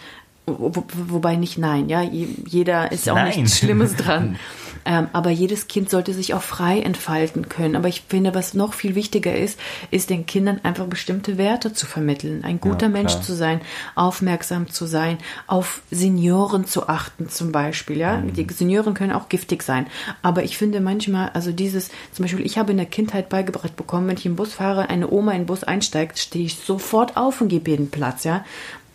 [0.47, 3.37] wo, wobei nicht nein, ja, jeder ist auch nein.
[3.37, 4.39] nichts Schlimmes dran.
[4.87, 7.75] Ähm, aber jedes Kind sollte sich auch frei entfalten können.
[7.75, 9.59] Aber ich finde, was noch viel wichtiger ist,
[9.91, 12.45] ist den Kindern einfach bestimmte Werte zu vermitteln.
[12.45, 13.61] Ein guter ja, Mensch zu sein,
[13.97, 15.19] aufmerksam zu sein,
[15.49, 17.99] auf Senioren zu achten zum Beispiel.
[17.99, 18.33] Ja, mhm.
[18.35, 19.89] die Senioren können auch giftig sein.
[20.23, 24.07] Aber ich finde manchmal, also dieses, zum Beispiel, ich habe in der Kindheit beigebracht bekommen,
[24.07, 27.41] wenn ich im Bus fahre, eine Oma in den Bus einsteigt, stehe ich sofort auf
[27.41, 28.23] und gebe ihr den Platz.
[28.23, 28.45] Ja,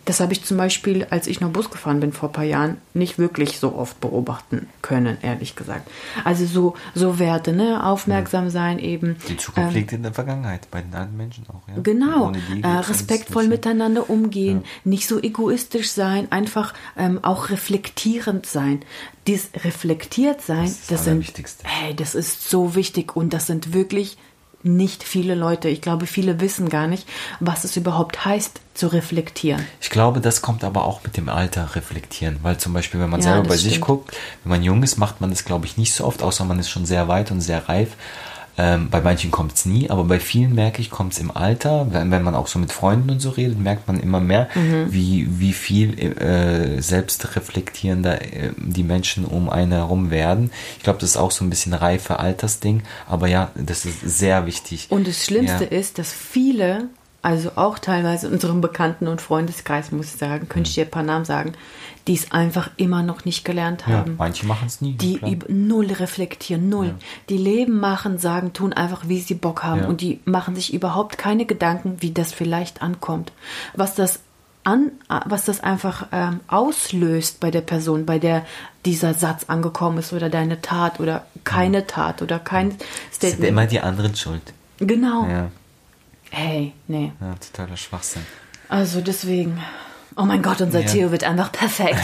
[0.06, 2.78] das habe ich zum Beispiel, als ich noch Bus gefahren bin vor ein paar Jahren,
[2.94, 5.90] nicht wirklich so oft beobachten können, ehrlich gesagt.
[6.24, 7.86] Also so, so Werte, ne?
[7.86, 9.18] Aufmerksam sein eben.
[9.30, 11.82] Die Zukunft ähm, liegt in der Vergangenheit, bei den alten Menschen auch, ja.
[11.82, 12.32] Genau.
[12.64, 14.70] Äh, respektvoll miteinander umgehen, ja.
[14.86, 18.82] nicht so egoistisch sein, einfach ähm, auch reflektierend sein.
[19.28, 21.32] Dies reflektiert sein, das, das sind,
[21.64, 24.18] hey, das ist so wichtig und das sind wirklich
[24.64, 25.70] nicht viele Leute.
[25.70, 27.08] Ich glaube, viele wissen gar nicht,
[27.40, 29.66] was es überhaupt heißt, zu reflektieren.
[29.82, 33.22] Ich glaube, das kommt aber auch mit dem Alter reflektieren, weil zum Beispiel, wenn man
[33.22, 33.74] ja, selber bei stimmt.
[33.74, 36.46] sich guckt, wenn man jung ist, macht man das, glaube ich, nicht so oft, außer
[36.46, 37.96] man ist schon sehr weit und sehr reif.
[38.62, 41.88] Ähm, bei manchen kommt es nie, aber bei vielen merke ich, kommt es im Alter.
[41.90, 44.94] Wenn, wenn, man auch so mit Freunden und so redet, merkt man immer mehr, mhm.
[44.94, 50.52] wie, wie viel äh, selbstreflektierender äh, die Menschen um einen herum werden.
[50.78, 54.46] Ich glaube, das ist auch so ein bisschen reife Altersding, aber ja, das ist sehr
[54.46, 54.86] wichtig.
[54.92, 55.72] Und das Schlimmste ja.
[55.72, 56.90] ist, dass viele
[57.24, 60.92] also auch teilweise in unserem Bekannten- und Freundeskreis, muss ich sagen, könnte ich dir ein
[60.92, 61.54] paar Namen sagen,
[62.08, 64.12] die es einfach immer noch nicht gelernt haben.
[64.12, 64.94] Ja, manche machen es nie.
[64.94, 66.88] Die null reflektieren, null.
[66.88, 66.94] Ja.
[67.30, 69.82] Die leben, machen, sagen, tun einfach, wie sie Bock haben.
[69.82, 69.88] Ja.
[69.88, 73.32] Und die machen sich überhaupt keine Gedanken, wie das vielleicht ankommt.
[73.76, 74.20] Was das
[74.64, 74.92] an,
[75.26, 78.46] was das einfach ähm, auslöst bei der Person, bei der
[78.86, 82.72] dieser Satz angekommen ist oder deine Tat oder keine Tat oder kein
[83.12, 83.42] Statement.
[83.42, 84.54] Sind immer die anderen schuld.
[84.78, 85.28] Genau.
[86.30, 87.12] Hey, nee.
[87.20, 88.22] Ja, totaler Schwachsinn.
[88.70, 89.62] Also deswegen,
[90.16, 90.88] oh mein Gott, unser ja.
[90.88, 92.02] Theo wird einfach perfekt.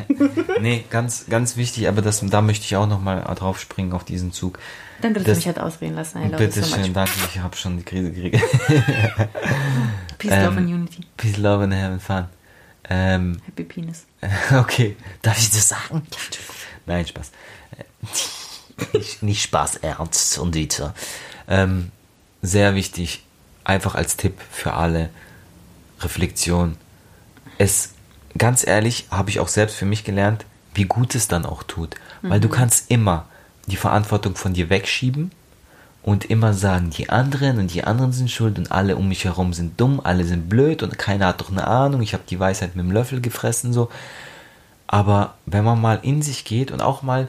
[0.60, 4.32] nee, ganz, ganz wichtig, aber das, da möchte ich auch nochmal drauf springen auf diesen
[4.32, 4.58] Zug.
[5.00, 6.20] Danke, dass das, du mich halt ausreden lassen.
[6.20, 8.40] Hey, bitte so schön, danke, ich habe schon die Krise gekriegt.
[10.18, 11.00] Peace, ähm, Love and Unity.
[11.16, 12.24] Peace, Love and Having Fun.
[12.88, 14.06] Ähm, Happy Penis.
[14.52, 16.02] Okay, darf ich das sagen?
[16.86, 17.32] Nein, Spaß.
[18.92, 20.94] nicht, nicht Spaß, Ernst und Dieter.
[21.48, 21.90] Ähm,
[22.40, 23.24] sehr wichtig,
[23.64, 25.10] einfach als Tipp für alle,
[26.00, 26.76] Reflexion.
[27.62, 27.90] Es,
[28.36, 31.94] ganz ehrlich, habe ich auch selbst für mich gelernt, wie gut es dann auch tut.
[32.20, 32.30] Mhm.
[32.30, 32.52] Weil du mhm.
[32.52, 33.26] kannst immer
[33.68, 35.30] die Verantwortung von dir wegschieben
[36.02, 39.52] und immer sagen, die anderen und die anderen sind schuld und alle um mich herum
[39.52, 42.74] sind dumm, alle sind blöd und keiner hat doch eine Ahnung, ich habe die Weisheit
[42.74, 43.90] mit dem Löffel gefressen, so.
[44.88, 47.28] Aber wenn man mal in sich geht und auch mal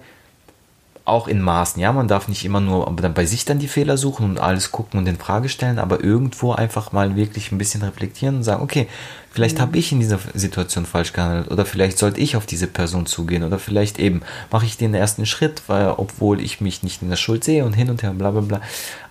[1.05, 1.81] auch in Maßen.
[1.81, 4.99] Ja, man darf nicht immer nur bei sich dann die Fehler suchen und alles gucken
[4.99, 8.87] und in Frage stellen, aber irgendwo einfach mal wirklich ein bisschen reflektieren und sagen, okay,
[9.31, 9.61] vielleicht mhm.
[9.63, 13.43] habe ich in dieser Situation falsch gehandelt oder vielleicht sollte ich auf diese Person zugehen
[13.43, 17.17] oder vielleicht eben mache ich den ersten Schritt, weil obwohl ich mich nicht in der
[17.17, 18.61] Schuld sehe und hin und her, bla bla bla.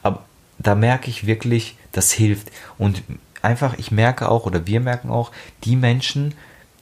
[0.02, 0.22] Aber
[0.58, 3.02] da merke ich wirklich, das hilft und
[3.42, 5.30] einfach, ich merke auch oder wir merken auch,
[5.64, 6.32] die Menschen,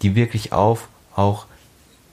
[0.02, 1.46] die wirklich auf auch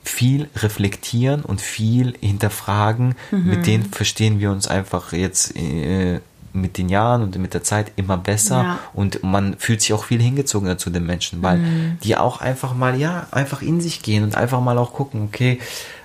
[0.08, 3.14] viel reflektieren und viel hinterfragen.
[3.30, 3.46] Mhm.
[3.46, 6.20] Mit denen verstehen wir uns einfach jetzt äh,
[6.52, 8.78] mit den Jahren und mit der Zeit immer besser ja.
[8.94, 11.98] und man fühlt sich auch viel hingezogener zu den Menschen, weil mhm.
[12.02, 15.60] die auch einfach mal, ja, einfach in sich gehen und einfach mal auch gucken, okay,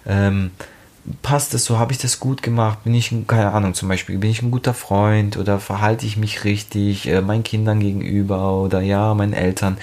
[0.05, 0.51] ähm,
[1.21, 4.29] passt es so, habe ich das gut gemacht, bin ich, keine Ahnung, zum Beispiel, bin
[4.29, 9.13] ich ein guter Freund oder verhalte ich mich richtig äh, meinen Kindern gegenüber oder ja,
[9.13, 9.77] meinen Eltern.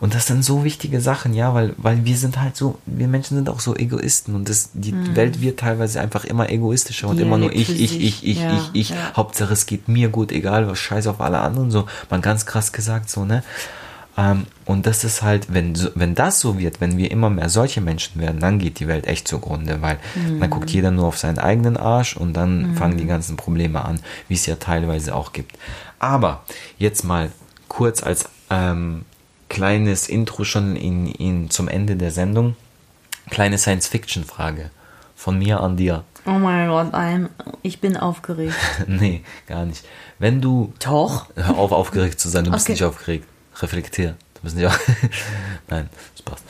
[0.00, 3.36] Und das sind so wichtige Sachen, ja, weil, weil wir sind halt so, wir Menschen
[3.36, 5.14] sind auch so Egoisten und das, die mhm.
[5.14, 8.54] Welt wird teilweise einfach immer egoistischer und ja, immer nur ich, ich, ich, ich, ja,
[8.54, 8.96] ich, ich, ja.
[9.14, 12.72] Hauptsache es geht mir gut, egal was scheiß auf alle anderen, so, man ganz krass
[12.72, 13.42] gesagt, so, ne.
[14.16, 17.80] Ähm, und das ist halt, wenn, wenn das so wird, wenn wir immer mehr solche
[17.80, 20.40] Menschen werden, dann geht die Welt echt zugrunde, weil mhm.
[20.40, 22.74] dann guckt jeder nur auf seinen eigenen Arsch und dann mhm.
[22.76, 25.58] fangen die ganzen Probleme an, wie es ja teilweise auch gibt.
[25.98, 26.44] Aber
[26.78, 27.30] jetzt mal
[27.68, 29.04] kurz als ähm,
[29.48, 32.56] kleines Intro schon in, in, zum Ende der Sendung.
[33.30, 34.70] Kleine Science-Fiction-Frage
[35.14, 36.04] von mir an dir.
[36.26, 37.28] Oh mein Gott, I'm,
[37.62, 38.54] ich bin aufgeregt.
[38.86, 39.84] nee, gar nicht.
[40.18, 40.72] Wenn du.
[40.84, 41.26] Doch.
[41.34, 42.56] Hör auf, aufgeregt zu sein, du okay.
[42.56, 43.26] bist nicht aufgeregt
[43.62, 44.16] reflektieren.
[44.34, 44.78] Du bist nicht auch.
[45.68, 46.44] Nein, das passt.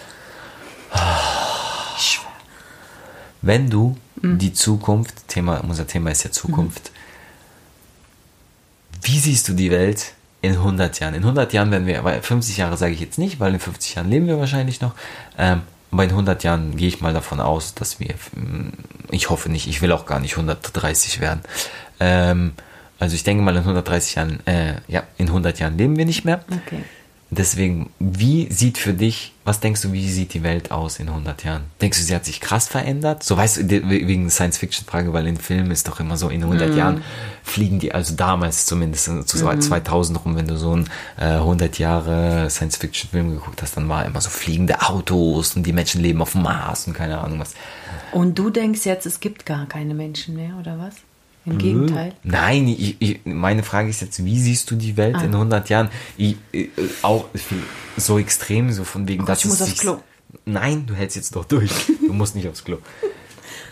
[3.42, 6.92] Wenn du die Zukunft, Thema, unser Thema ist ja Zukunft,
[9.02, 11.14] wie siehst du die Welt in 100 Jahren?
[11.14, 13.96] In 100 Jahren werden wir, weil 50 Jahre sage ich jetzt nicht, weil in 50
[13.96, 14.94] Jahren leben wir wahrscheinlich noch.
[15.38, 18.72] Ähm, aber in 100 Jahren gehe ich mal davon aus, dass wir, mm,
[19.10, 21.40] ich hoffe nicht, ich will auch gar nicht 130 werden.
[22.00, 22.52] Ähm,
[22.98, 26.24] also ich denke mal in 130 Jahren, äh, ja, in 100 Jahren leben wir nicht
[26.24, 26.44] mehr.
[26.48, 26.84] Okay.
[27.35, 31.45] Deswegen, wie sieht für dich, was denkst du, wie sieht die Welt aus in 100
[31.45, 31.62] Jahren?
[31.80, 33.22] Denkst du, sie hat sich krass verändert?
[33.22, 37.03] So weißt du, wegen Science-Fiction-Frage, weil in Filmen ist doch immer so, in 100 Jahren
[37.43, 41.78] fliegen die, also damals zumindest, so zu 2000 rum, wenn du so einen äh, 100
[41.78, 46.33] Jahre Science-Fiction-Film geguckt hast, dann war immer so fliegende Autos und die Menschen leben auf
[46.33, 47.55] dem Mars und keine Ahnung was.
[48.12, 50.97] Und du denkst jetzt, es gibt gar keine Menschen mehr, oder was?
[51.45, 52.12] Im Gegenteil.
[52.22, 55.22] Nein, ich, ich, meine Frage ist jetzt, wie siehst du die Welt Ah.
[55.24, 55.88] in 100 Jahren?
[56.16, 56.68] Ich, äh,
[57.03, 57.26] auch
[57.97, 59.99] so extrem, so von wegen, Oh dass ich muss aufs Klo.
[60.45, 61.70] Nein, du hältst jetzt doch durch.
[62.07, 62.78] Du musst nicht aufs Klo.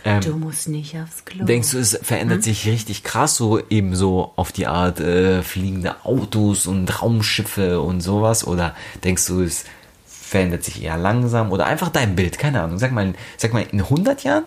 [0.04, 1.44] Ähm, Du musst nicht aufs Klo.
[1.44, 2.42] Denkst du, es verändert Hm?
[2.42, 8.00] sich richtig krass, so eben so auf die Art äh, fliegende Autos und Raumschiffe und
[8.00, 8.46] sowas?
[8.46, 9.64] Oder denkst du, es
[10.06, 11.52] verändert sich eher langsam?
[11.52, 12.78] Oder einfach dein Bild, keine Ahnung.
[12.78, 14.44] Sag mal, sag mal in 100 Jahren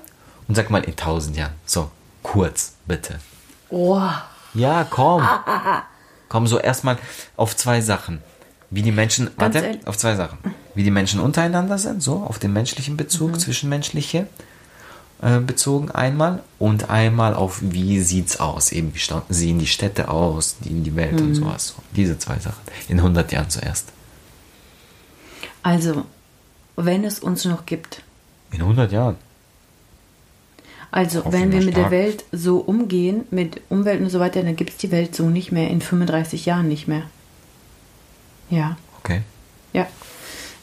[0.47, 1.53] und sag mal in 1000 Jahren.
[1.65, 1.89] So,
[2.23, 3.19] kurz, bitte.
[3.69, 4.01] Oh,
[4.53, 5.27] Ja, komm.
[6.29, 6.97] Komm, so erstmal
[7.37, 8.19] auf zwei Sachen.
[8.71, 10.39] Wie die Menschen, Ganz warte, ehrlich- auf zwei Sachen.
[10.73, 13.39] Wie die Menschen untereinander sind, so, auf den menschlichen Bezug, Mhm.
[13.39, 14.27] zwischenmenschliche
[15.21, 18.99] äh, bezogen einmal und einmal auf wie sieht's aus, eben wie
[19.33, 21.27] sehen die Städte aus, die in die Welt Mhm.
[21.27, 21.67] und sowas.
[21.67, 22.61] So, diese zwei Sachen.
[22.89, 23.89] In 100 Jahren zuerst.
[25.61, 26.05] also,
[26.75, 28.01] wenn es uns noch gibt.
[28.51, 29.15] In 100 Jahren.
[30.93, 31.89] Also, wenn wir mit der.
[31.89, 35.51] Welt so umgehen, mit Umwelt und so weiter, dann gibt es die Welt so nicht
[35.51, 37.01] mehr in 35 Jahren nicht mehr.
[38.51, 39.21] Ja, Okay.
[39.73, 39.87] ja.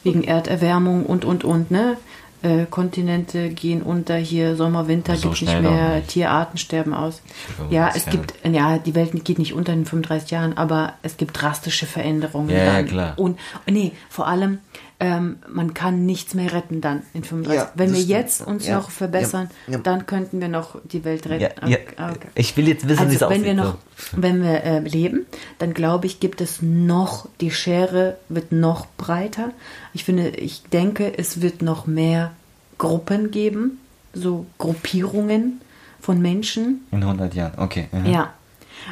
[0.03, 1.97] Wegen Erderwärmung und, und, und, ne?
[2.43, 6.07] Äh, Kontinente gehen unter, hier Sommer, Winter So gibt nicht mehr, nicht.
[6.07, 7.21] Tierarten sterben aus.
[7.69, 11.39] Ja, es gibt, ja, die Welt geht nicht unter in 35 Jahren, aber es gibt
[11.39, 12.49] drastische Veränderungen.
[12.49, 13.13] Ja, ja, klar.
[13.17, 13.37] Und,
[13.69, 14.59] nee, vor allem,
[15.01, 18.09] ähm, man kann nichts mehr retten dann in 35 Ja, Wenn wir stimmt.
[18.09, 21.67] jetzt uns Ja, noch verbessern, ja, dann könnten wir noch die Welt retten.
[21.67, 21.77] Ja.
[21.97, 22.27] Okay.
[22.35, 23.45] Ich will jetzt wissen, wie es Also wenn aussieht.
[23.45, 23.77] wir noch,
[24.13, 25.25] wenn wir äh, leben,
[25.57, 29.49] dann glaube ich, gibt es noch, die Schere wird noch breiter.
[29.93, 32.31] Ich finde, ich denke, es wird noch mehr
[32.77, 33.79] Gruppen geben,
[34.13, 35.61] so Gruppierungen
[35.99, 36.85] von Menschen.
[36.91, 37.87] In 100 Jahren, okay.
[37.91, 38.05] mhm.
[38.05, 38.33] Ja.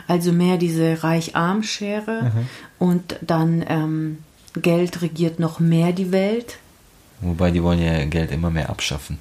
[0.07, 2.31] Also mehr diese Reich-Arm-Schere
[2.77, 4.17] und dann ähm,
[4.53, 6.57] Geld regiert noch mehr die Welt.
[7.21, 9.17] Wobei die wollen ja Geld immer mehr abschaffen.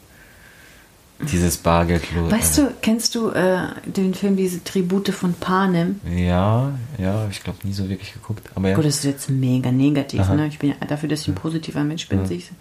[1.33, 2.31] Dieses Bargeldlos.
[2.31, 6.01] Weißt du, kennst du äh, den Film, diese Tribute von Panem?
[6.09, 8.49] Ja, ja, ich glaube nie so wirklich geguckt.
[8.55, 8.77] Aber ja.
[8.77, 10.21] Gut, das ist jetzt mega negativ.
[10.21, 10.35] Aha.
[10.37, 10.47] Ne?
[10.47, 12.21] Ich bin ja dafür, dass ich ein positiver Mensch bin.
[12.31, 12.53] ich-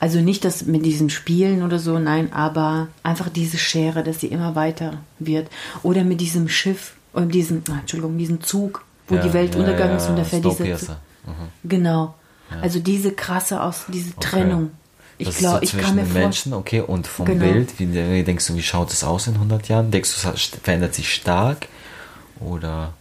[0.00, 4.26] Also nicht das mit diesen Spielen oder so, nein, aber einfach diese Schere, dass sie
[4.28, 5.48] immer weiter wird.
[5.84, 9.60] Oder mit diesem Schiff und diesem, ah, Entschuldigung, diesem Zug, wo Ja, die Welt ja,
[9.60, 10.42] untergegangen ja, ist und da fährt.
[10.42, 10.96] Zug.
[11.26, 11.68] Mhm.
[11.68, 12.14] Genau.
[12.60, 14.72] Also diese krasse aus, diese Trennung.
[15.18, 16.12] Ich glaube, ich kann mir den.
[16.14, 17.44] Menschen, okay, und vom Genau.
[17.44, 19.90] Bild, wie, wie denkst du, wie schaut es aus in 100 Jahren?
[19.90, 21.68] Denkst du, es verändert sich stark?
[22.40, 22.94] Oder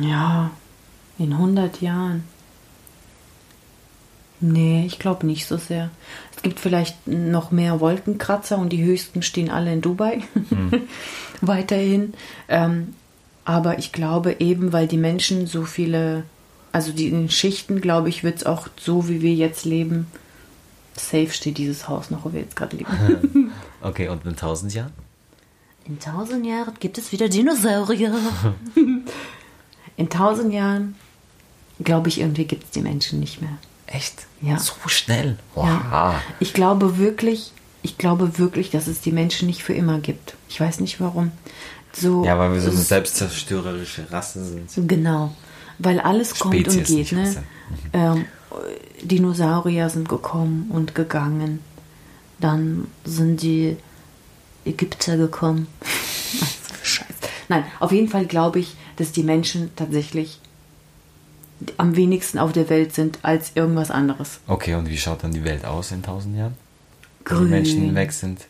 [0.00, 0.50] Ja,
[1.18, 2.24] in 100 Jahren.
[4.40, 5.90] Nee, ich glaube nicht so sehr.
[6.34, 10.22] Es gibt vielleicht noch mehr Wolkenkratzer und die höchsten stehen alle in Dubai.
[11.40, 12.14] Weiterhin.
[12.48, 12.94] Ähm,
[13.44, 16.24] aber ich glaube eben, weil die Menschen so viele,
[16.72, 20.06] also die in den Schichten, glaube ich, wird es auch so, wie wir jetzt leben.
[20.96, 23.52] Safe steht dieses Haus noch, wo wir jetzt gerade leben.
[23.82, 24.92] okay, und in 1000 Jahren?
[25.86, 28.14] In tausend Jahren gibt es wieder Dinosaurier.
[29.96, 30.96] In tausend Jahren,
[31.78, 33.58] glaube ich, irgendwie gibt es die Menschen nicht mehr.
[33.86, 34.26] Echt?
[34.40, 34.58] Ja.
[34.58, 35.36] So schnell?
[35.54, 35.66] Wow.
[35.66, 36.22] Ja.
[36.40, 40.36] Ich glaube wirklich, ich glaube wirklich, dass es die Menschen nicht für immer gibt.
[40.48, 41.32] Ich weiß nicht warum.
[41.94, 44.88] So, Ja, weil wir so eine selbstzerstörerische Rasse sind.
[44.88, 45.34] Genau.
[45.78, 47.12] Weil alles kommt und Spezies, geht.
[47.12, 47.44] Ne?
[47.92, 48.24] Ähm,
[49.02, 51.60] Dinosaurier sind gekommen und gegangen.
[52.40, 53.76] Dann sind die
[54.64, 55.66] Ägypter gekommen.
[55.80, 57.06] Was für Scheiß.
[57.48, 60.40] Nein, auf jeden Fall glaube ich, dass die Menschen tatsächlich
[61.76, 64.40] am wenigsten auf der Welt sind als irgendwas anderes.
[64.46, 66.54] Okay, und wie schaut dann die Welt aus in 1000 Jahren?
[67.24, 67.44] Wenn Grün.
[67.46, 68.40] die Menschen weg sind.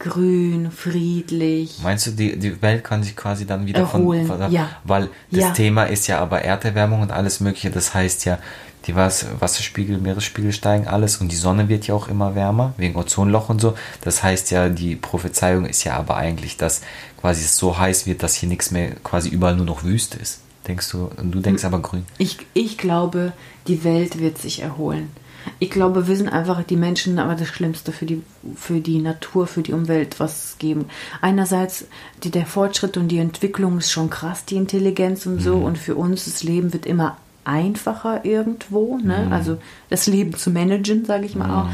[0.00, 1.78] Grün, friedlich.
[1.82, 4.70] Meinst du, die, die Welt kann sich quasi dann wieder Erholen, von, von ja.
[4.82, 5.50] weil das Ja.
[5.50, 8.38] Thema ist ja aber Erderwärmung und alles mögliche, das heißt ja,
[8.86, 12.96] die Was Wasserspiegel, Meeresspiegel steigen alles und die Sonne wird ja auch immer wärmer, wegen
[12.96, 13.74] Ozonloch und so.
[14.00, 16.80] Das heißt ja, die Prophezeiung ist ja aber eigentlich, dass
[17.20, 20.40] quasi es so heiß wird, dass hier nichts mehr, quasi überall nur noch Wüste ist.
[20.66, 22.06] Denkst du, und du denkst aber grün.
[22.16, 23.32] Ich, ich glaube,
[23.66, 25.10] die Welt wird sich erholen.
[25.58, 28.22] Ich glaube, wir sind einfach die Menschen, aber das Schlimmste für die,
[28.56, 30.86] für die Natur, für die Umwelt, was es geben.
[31.20, 31.86] Einerseits
[32.22, 35.56] die, der Fortschritt und die Entwicklung ist schon krass, die Intelligenz und so.
[35.56, 35.64] Mhm.
[35.64, 39.24] Und für uns das Leben wird immer einfacher irgendwo, ne?
[39.26, 39.32] Mhm.
[39.32, 41.68] Also das Leben zu managen, sage ich mal auch.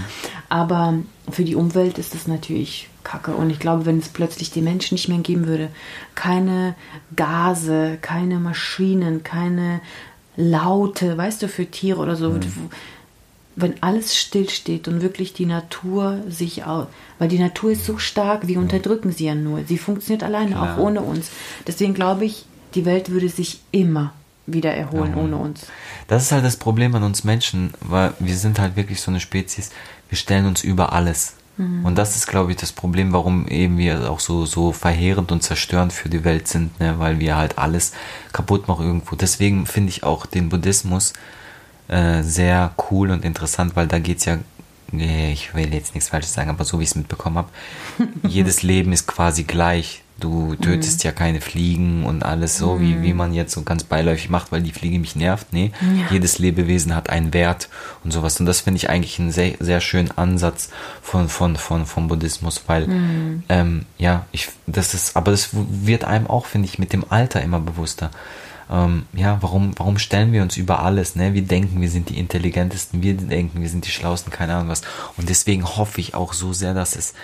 [0.49, 0.95] Aber
[1.31, 3.33] für die Umwelt ist das natürlich Kacke.
[3.33, 5.69] Und ich glaube, wenn es plötzlich die Menschen nicht mehr geben würde,
[6.15, 6.75] keine
[7.15, 9.81] Gase, keine Maschinen, keine
[10.37, 12.39] Laute, weißt du, für Tiere oder so,
[13.57, 16.87] wenn alles stillsteht und wirklich die Natur sich aus,
[17.19, 19.65] weil die Natur ist so stark, wir unterdrücken sie ja nur.
[19.65, 20.75] Sie funktioniert alleine, Klar.
[20.75, 21.31] auch ohne uns.
[21.67, 22.45] Deswegen glaube ich,
[22.75, 24.13] die Welt würde sich immer
[24.47, 25.23] wieder erholen Ja.
[25.23, 25.67] ohne uns.
[26.07, 29.21] Das ist halt das Problem an uns Menschen, weil wir sind halt wirklich so eine
[29.21, 29.71] Spezies,
[30.09, 31.35] wir stellen uns über alles.
[31.57, 31.85] Mhm.
[31.87, 35.43] Und das ist, glaube ich, das Problem, warum eben wir auch so, so verheerend und
[35.43, 36.99] zerstörend für die Welt sind, ne?
[36.99, 37.93] weil wir halt alles
[38.33, 39.17] kaputt machen irgendwo.
[39.17, 41.15] Deswegen finde ich auch den Buddhismus
[41.89, 44.39] äh, sehr cool und interessant, weil da geht's ja,
[44.93, 47.49] nee, ich will jetzt nichts Falsches sagen, aber so wie ich es mitbekommen habe,
[48.29, 50.03] jedes Leben ist quasi gleich.
[50.19, 54.31] Du tötest ja keine Fliegen und alles so, wie, wie man jetzt so ganz beiläufig
[54.31, 55.49] macht, weil die Fliege mich nervt.
[55.53, 56.07] Nee, Ja.
[56.11, 57.69] jedes Lebewesen hat einen Wert
[58.03, 58.41] und sowas.
[58.41, 60.71] Und das finde ich eigentlich einen sehr, sehr schönen Ansatz
[61.03, 62.89] von, von, von, vom Buddhismus, weil,
[63.51, 67.43] ähm, ja, ich, das ist, aber das wird einem auch, finde ich, mit dem Alter
[67.43, 68.11] immer bewusster.
[68.71, 71.35] Ähm, ja, warum, warum stellen wir uns über alles, ne?
[71.35, 74.83] Wir denken, wir sind die intelligentesten, wir denken, wir sind die schlauesten, keine Ahnung was.
[75.17, 77.15] Und deswegen hoffe ich auch so sehr, dass es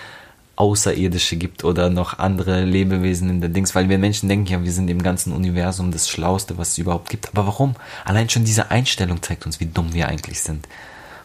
[0.55, 4.71] Außerirdische gibt oder noch andere Lebewesen in der Dings, weil wir Menschen denken ja, wir
[4.71, 7.29] sind im ganzen Universum das Schlauste, was es überhaupt gibt.
[7.29, 7.75] Aber warum?
[8.05, 10.67] Allein schon diese Einstellung zeigt uns, wie dumm wir eigentlich sind.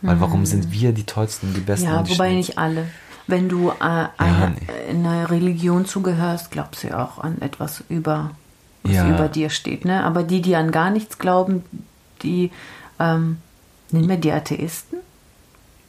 [0.01, 1.87] Weil warum sind wir die tollsten, die besten?
[1.87, 2.37] Ja, die wobei schnellsten?
[2.37, 2.89] nicht alle.
[3.27, 3.75] Wenn du äh,
[4.17, 4.91] eine, nee.
[4.91, 8.31] in einer Religion zugehörst, glaubst du ja auch an etwas über,
[8.83, 9.09] was Ja.
[9.09, 9.85] über dir steht.
[9.85, 10.05] Ne?
[10.05, 11.65] Aber die, die an gar nichts glauben,
[12.23, 12.51] die,
[12.99, 13.39] ähm,
[13.91, 14.99] nennen wir die Atheisten?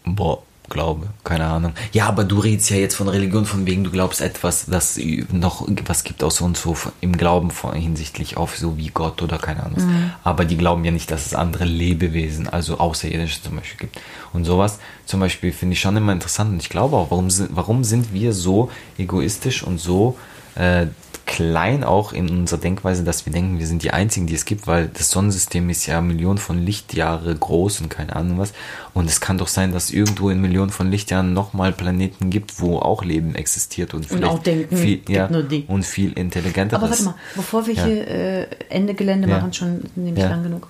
[0.06, 1.74] Boah, Glaube, keine Ahnung.
[1.94, 5.00] Ja, aber du redest ja jetzt von Religion, von wegen du glaubst etwas, das
[5.32, 9.40] noch was gibt außer uns so im Glauben von, hinsichtlich auf so wie Gott oder
[9.40, 9.80] keine Ahnung.
[9.80, 10.12] was.
[10.24, 14.00] Aber die glauben ja nicht, dass es andere Lebewesen, also Außerirdische zum Beispiel gibt.
[14.32, 17.50] Und sowas zum Beispiel finde ich schon immer interessant und ich glaube auch, warum sind,
[17.56, 18.70] warum sind wir so
[19.00, 20.20] egoistisch und so
[20.54, 20.86] äh,
[21.30, 24.66] klein auch in unserer Denkweise, dass wir denken, wir sind die Einzigen, die es gibt,
[24.66, 28.52] weil das Sonnensystem ist ja Millionen von Lichtjahre groß und keine Ahnung was.
[28.96, 32.80] Und es kann doch sein, dass irgendwo in Millionen von Lichtjahren nochmal Planeten gibt, wo
[32.80, 35.30] auch Leben existiert und vielleicht auch denken, viel, ja,
[35.68, 37.86] und viel intelligenter Aber warte mal, bevor wir Ja.
[37.86, 39.38] hier äh, Ende Gelände Ja.
[39.38, 40.68] machen, schon nämlich lang genug.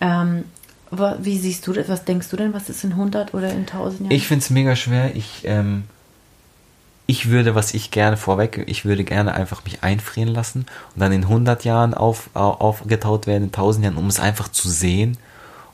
[0.00, 0.42] Ähm,
[1.20, 1.88] wie siehst du das?
[1.88, 2.52] Was denkst du denn?
[2.52, 4.10] Was ist in 100 oder in 1000 Jahren?
[4.10, 5.14] Ich finde es mega schwer.
[5.14, 5.84] Ich, ähm,
[7.10, 11.10] ich würde, was ich gerne vorweg, ich würde gerne einfach mich einfrieren lassen und dann
[11.12, 15.18] in 100 Jahren auf, au- aufgetaut werden, in 1000 Jahren, um es einfach zu sehen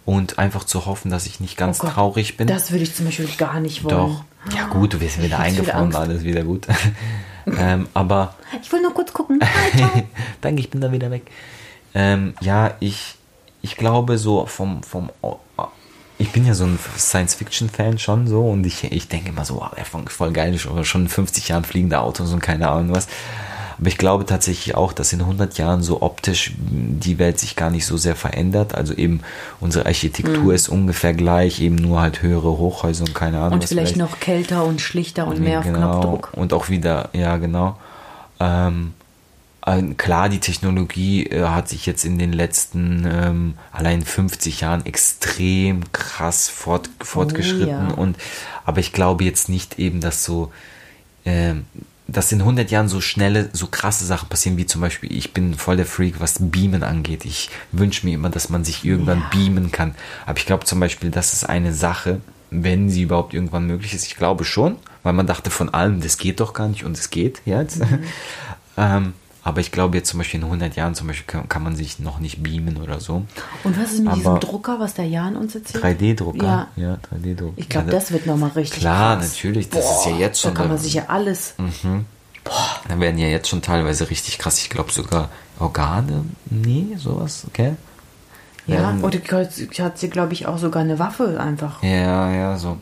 [0.07, 2.47] und einfach zu hoffen, dass ich nicht ganz Oh Gott, traurig bin.
[2.47, 3.97] Das würde ich zum Beispiel gar nicht wollen.
[3.97, 4.24] Doch.
[4.55, 6.66] Ja gut, du wirst wieder eingefroren, alles wieder gut.
[7.59, 9.41] ähm, aber Ich will nur kurz gucken.
[10.41, 11.22] Danke, ich bin da wieder weg.
[11.95, 13.16] Ähm, ja, ich,
[13.62, 15.11] ich glaube so vom, vom
[16.19, 19.71] ich bin ja so ein Science-Fiction-Fan schon so und ich, ich denke immer so, wow,
[19.77, 23.09] ist voll geil, schon in 50 Jahren fliegende Autos und keine Ahnung was.
[23.79, 27.69] Aber ich glaube tatsächlich auch, dass in 100 Jahren so optisch die Welt sich gar
[27.69, 28.75] nicht so sehr verändert.
[28.75, 29.21] Also eben
[29.61, 33.69] unsere Architektur ist ungefähr gleich, eben nur halt höhere Hochhäuser und keine Ahnung Und was.
[33.69, 35.91] vielleicht noch kälter und schlichter und mehr auf Genau.
[36.01, 36.31] Knopfdruck.
[36.33, 37.77] Und auch wieder, ja, genau.
[38.41, 39.06] Ähm, äh,
[39.97, 45.93] klar, die Technologie äh, hat sich jetzt in den letzten ähm, allein 50 Jahren extrem
[45.93, 47.69] krass fort, fortgeschritten.
[47.69, 47.89] ja.
[47.89, 48.17] Und
[48.64, 50.53] aber ich glaube jetzt nicht eben, dass so
[51.25, 51.64] ähm,
[52.09, 55.55] dass in 100 Jahren so schnelle, so krasse Sachen passieren, wie zum Beispiel, ich bin
[55.55, 57.25] voll der Freak, was Beamen angeht.
[57.25, 59.29] Ich wünsche mir immer, dass man sich irgendwann Ja.
[59.33, 59.97] beamen kann.
[60.25, 62.21] Aber ich glaube zum Beispiel, das ist eine Sache,
[62.53, 64.07] wenn sie überhaupt irgendwann möglich ist.
[64.07, 67.11] Ich glaube schon, weil man dachte von allem, das geht doch gar nicht und es
[67.11, 67.81] geht jetzt.
[68.77, 69.14] ähm,
[69.47, 72.01] aber ich glaube jetzt zum Beispiel in 100 Jahren zum Beispiel kann, kann man sich
[72.01, 73.23] noch nicht beamen oder so.
[73.63, 75.85] Und was ist mit diesem Aber- Drucker, was der Jan uns erzählt?
[75.85, 76.45] 3D-Drucker.
[76.45, 76.69] Ja.
[76.75, 77.53] ja 3D-Drucker.
[77.55, 79.29] Ich glaube, Ja, das wird nochmal richtig Klar, krass.
[79.35, 81.55] natürlich, das ist ja jetzt schon Da kann man sich ja alles...
[82.89, 84.59] Da werden ja jetzt schon teilweise richtig krass.
[84.59, 85.29] Ich glaube sogar
[85.61, 86.25] Organe.
[86.51, 87.75] Nee, sowas, okay?
[88.67, 89.19] Ja, oder
[89.79, 91.83] hat sie, glaube ich, auch sogar eine Waffe einfach.
[91.85, 92.79] Ja, ja, so.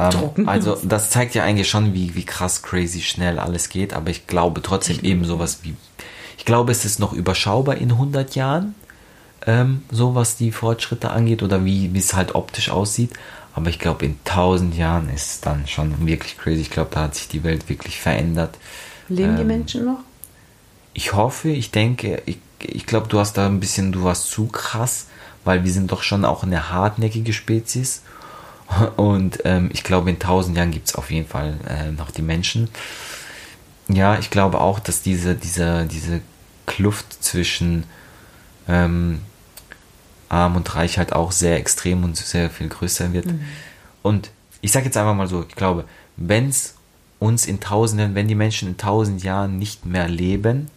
[0.00, 4.10] Ähm, also das zeigt ja eigentlich schon, wie, wie krass crazy schnell alles geht, aber
[4.10, 5.74] ich glaube trotzdem eben sowas wie,
[6.38, 8.74] ich glaube es ist noch überschaubar in 100 Jahren,
[9.46, 13.12] ähm, so was die Fortschritte angeht oder wie, wie es halt optisch aussieht,
[13.54, 17.02] aber ich glaube in 1000 Jahren ist es dann schon wirklich crazy, ich glaube da
[17.02, 18.56] hat sich die Welt wirklich verändert.
[19.08, 19.98] Leben die Ähm, Menschen noch?
[20.94, 24.46] Ich hoffe, ich denke, ich, ich glaube, du hast da ein bisschen, du warst zu
[24.46, 25.06] krass,
[25.44, 28.02] weil wir sind doch schon auch eine hartnäckige Spezies.
[28.96, 32.22] Und ähm, ich glaube, in tausend Jahren gibt es auf jeden Fall äh, noch die
[32.22, 32.68] Menschen.
[33.88, 36.20] Ja, ich glaube auch, dass diese, diese, diese
[36.66, 37.84] Kluft zwischen
[38.68, 39.20] ähm,
[40.28, 43.26] Arm und Reich halt auch sehr extrem und sehr viel größer wird.
[43.26, 43.40] Mhm.
[44.02, 45.84] Und ich sage jetzt einfach mal so, ich glaube,
[46.16, 46.74] wenn es
[47.18, 50.68] uns in Tausenden, wenn die Menschen in tausend Jahren nicht mehr leben,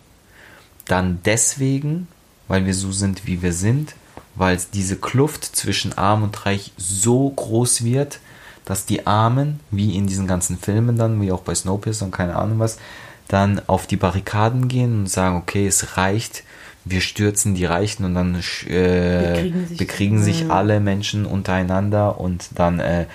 [0.86, 2.08] dann deswegen,
[2.48, 3.96] weil wir so sind, wie wir sind,
[4.36, 8.20] weil diese Kluft zwischen Arm und Reich so groß wird,
[8.66, 12.36] dass die Armen, wie in diesen ganzen Filmen dann, wie auch bei Snowpiercer und keine
[12.36, 12.78] Ahnung was,
[13.28, 16.44] dann auf die Barrikaden gehen und sagen, okay, es reicht,
[16.86, 18.36] wir stürzen die Reichen und dann
[18.68, 23.06] äh, bekriegen sich, bekriegen sich alle Menschen untereinander und dann äh,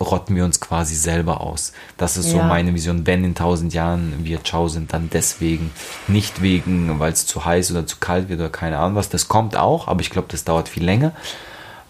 [0.00, 1.72] rotten wir uns quasi selber aus.
[1.98, 2.32] Das ist ja.
[2.32, 3.06] so meine Vision.
[3.06, 5.72] Wenn in tausend Jahren wir ciao sind, dann deswegen.
[6.08, 9.10] Nicht wegen, weil es zu heiß oder zu kalt wird oder keine Ahnung was.
[9.10, 11.12] Das kommt auch, aber ich glaube, das dauert viel länger.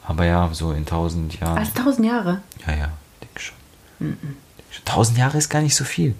[0.06, 1.58] Aber ja, so in tausend Jahren.
[1.58, 2.42] Als tausend Jahre?
[2.66, 2.88] Ja, ja,
[3.22, 4.16] denke schon.
[4.84, 6.14] Tausend Jahre ist gar nicht so viel.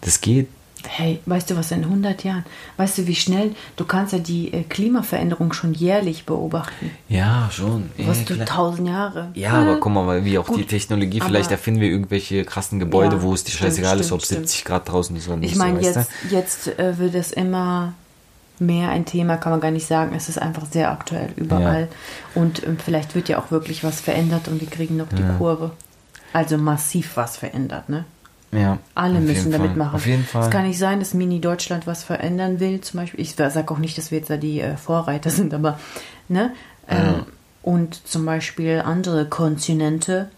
[0.00, 0.48] Das geht
[0.86, 2.44] Hey, weißt du was in 100 Jahren?
[2.76, 3.54] Weißt du, wie schnell?
[3.76, 6.90] Du kannst ja die äh, Klimaveränderung schon jährlich beobachten.
[7.08, 7.90] Ja, schon.
[7.98, 9.30] Was ja, du tausend Jahre.
[9.34, 13.16] Ja, aber guck mal, wie auch Gut, die Technologie, vielleicht erfinden wir irgendwelche krassen Gebäude,
[13.16, 14.48] ja, wo es die scheißegal ist, ob stimmt.
[14.48, 15.52] 70 Grad draußen ist oder nicht.
[15.52, 17.94] Ich meine, so, jetzt, jetzt äh, wird es immer
[18.60, 20.14] mehr ein Thema, kann man gar nicht sagen.
[20.14, 21.82] Es ist einfach sehr aktuell überall.
[21.82, 22.42] Ja.
[22.42, 25.72] Und äh, vielleicht wird ja auch wirklich was verändert und wir kriegen noch die Kurve.
[26.32, 28.04] Also massiv was verändert, ne?
[28.50, 29.96] Ja, Alle müssen damit machen.
[29.96, 30.44] Auf jeden Fall.
[30.44, 32.80] Es kann nicht sein, dass Mini Deutschland was verändern will.
[32.80, 35.78] Zum Beispiel, ich sage auch nicht, dass wir jetzt da die äh, Vorreiter sind, aber
[36.28, 36.52] ne?
[36.88, 37.26] Ähm, ja.
[37.62, 40.30] Und zum Beispiel andere Kontinente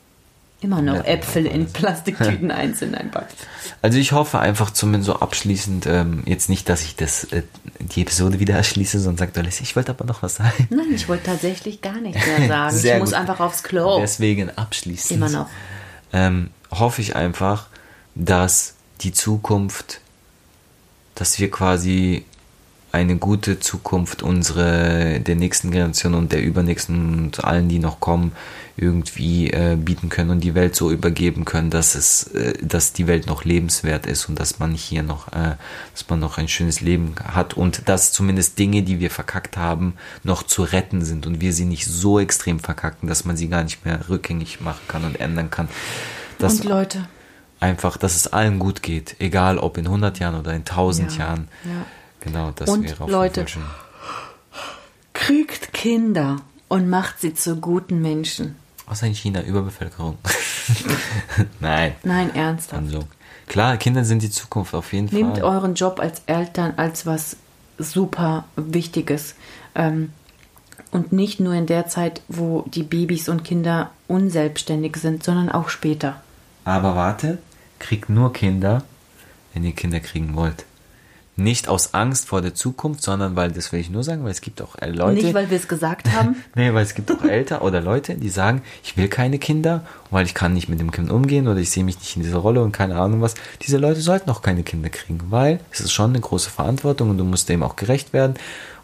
[0.62, 3.34] immer noch ja, Äpfel in Plastiktüten einzeln einpackt.
[3.82, 7.42] Also ich hoffe einfach zumindest so abschließend, ähm, jetzt nicht, dass ich das äh,
[7.78, 10.68] die Episode wieder erschließe, sondern sagt alles, ich wollte aber noch was sagen.
[10.70, 12.76] Nein, ich wollte tatsächlich gar nichts mehr sagen.
[12.76, 13.18] ich muss gut.
[13.18, 14.00] einfach aufs Klo.
[14.00, 15.16] Deswegen abschließend.
[15.16, 15.46] Immer noch.
[16.12, 17.68] Ähm, hoffe ich einfach,
[18.14, 20.00] dass die Zukunft,
[21.14, 22.24] dass wir quasi
[22.92, 28.32] eine gute Zukunft unsere der nächsten Generation und der übernächsten und allen, die noch kommen,
[28.76, 33.06] irgendwie äh, bieten können und die Welt so übergeben können, dass es, äh, dass die
[33.06, 35.56] Welt noch lebenswert ist und dass man hier noch, äh,
[35.92, 39.94] dass man noch ein schönes Leben hat und dass zumindest Dinge, die wir verkackt haben,
[40.24, 43.62] noch zu retten sind und wir sie nicht so extrem verkacken, dass man sie gar
[43.62, 45.68] nicht mehr rückgängig machen kann und ändern kann.
[46.38, 47.06] Das, und Leute,
[47.60, 51.18] einfach, dass es allen gut geht, egal ob in 100 Jahren oder in 1000 ja,
[51.18, 51.48] Jahren.
[51.64, 51.86] Ja.
[52.20, 53.62] Genau, das und wäre auf Leute, schön.
[55.12, 56.36] Kriegt Kinder
[56.68, 58.56] und macht sie zu guten Menschen.
[58.86, 60.18] Außer in China, Überbevölkerung.
[61.60, 61.94] Nein.
[62.02, 62.82] Nein, ernsthaft.
[62.82, 63.04] Also,
[63.46, 65.30] klar, Kinder sind die Zukunft auf jeden Nehmt Fall.
[65.32, 67.36] Nehmt euren Job als Eltern als was
[67.78, 69.34] super Wichtiges.
[69.74, 70.12] Ähm,
[70.90, 75.68] und nicht nur in der Zeit, wo die Babys und Kinder unselbstständig sind, sondern auch
[75.68, 76.20] später.
[76.64, 77.38] Aber warte,
[77.80, 78.84] kriegt nur Kinder,
[79.52, 80.64] wenn ihr Kinder kriegen wollt.
[81.40, 84.42] Nicht aus Angst vor der Zukunft, sondern weil, das will ich nur sagen, weil es
[84.42, 85.22] gibt auch Leute.
[85.22, 86.36] Nicht, weil wir es gesagt haben.
[86.54, 90.26] nee, weil es gibt auch Eltern oder Leute, die sagen, ich will keine Kinder, weil
[90.26, 92.62] ich kann nicht mit dem Kind umgehen oder ich sehe mich nicht in dieser Rolle
[92.62, 93.36] und keine Ahnung was.
[93.62, 97.16] Diese Leute sollten auch keine Kinder kriegen, weil es ist schon eine große Verantwortung und
[97.16, 98.34] du musst dem auch gerecht werden.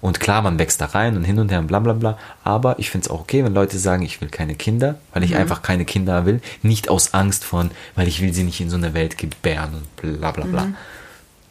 [0.00, 2.18] Und klar, man wächst da rein und hin und her und bla bla bla.
[2.42, 5.32] Aber ich finde es auch okay, wenn Leute sagen, ich will keine Kinder, weil ich
[5.32, 5.38] mhm.
[5.38, 6.40] einfach keine Kinder will.
[6.62, 10.20] Nicht aus Angst von, weil ich will sie nicht in so eine Welt gebären und
[10.20, 10.64] bla bla bla.
[10.64, 10.76] Mhm.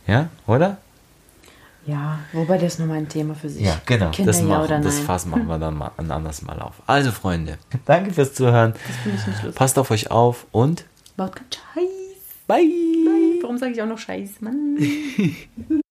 [0.07, 0.77] Ja, oder?
[1.85, 3.63] Ja, wobei das nochmal ein Thema für sich.
[3.63, 4.09] Ja, genau.
[4.09, 6.81] Kinder, das, machen, ja das Fass machen wir dann mal ein anderes Mal auf.
[6.87, 8.73] Also, Freunde, danke fürs Zuhören.
[8.73, 9.55] Das finde ich nicht lustig.
[9.55, 11.91] Passt auf euch auf und baut keinen Scheiß.
[12.47, 12.57] Bye.
[12.57, 13.39] Bye.
[13.41, 14.77] Warum sage ich auch noch Scheiß, Mann?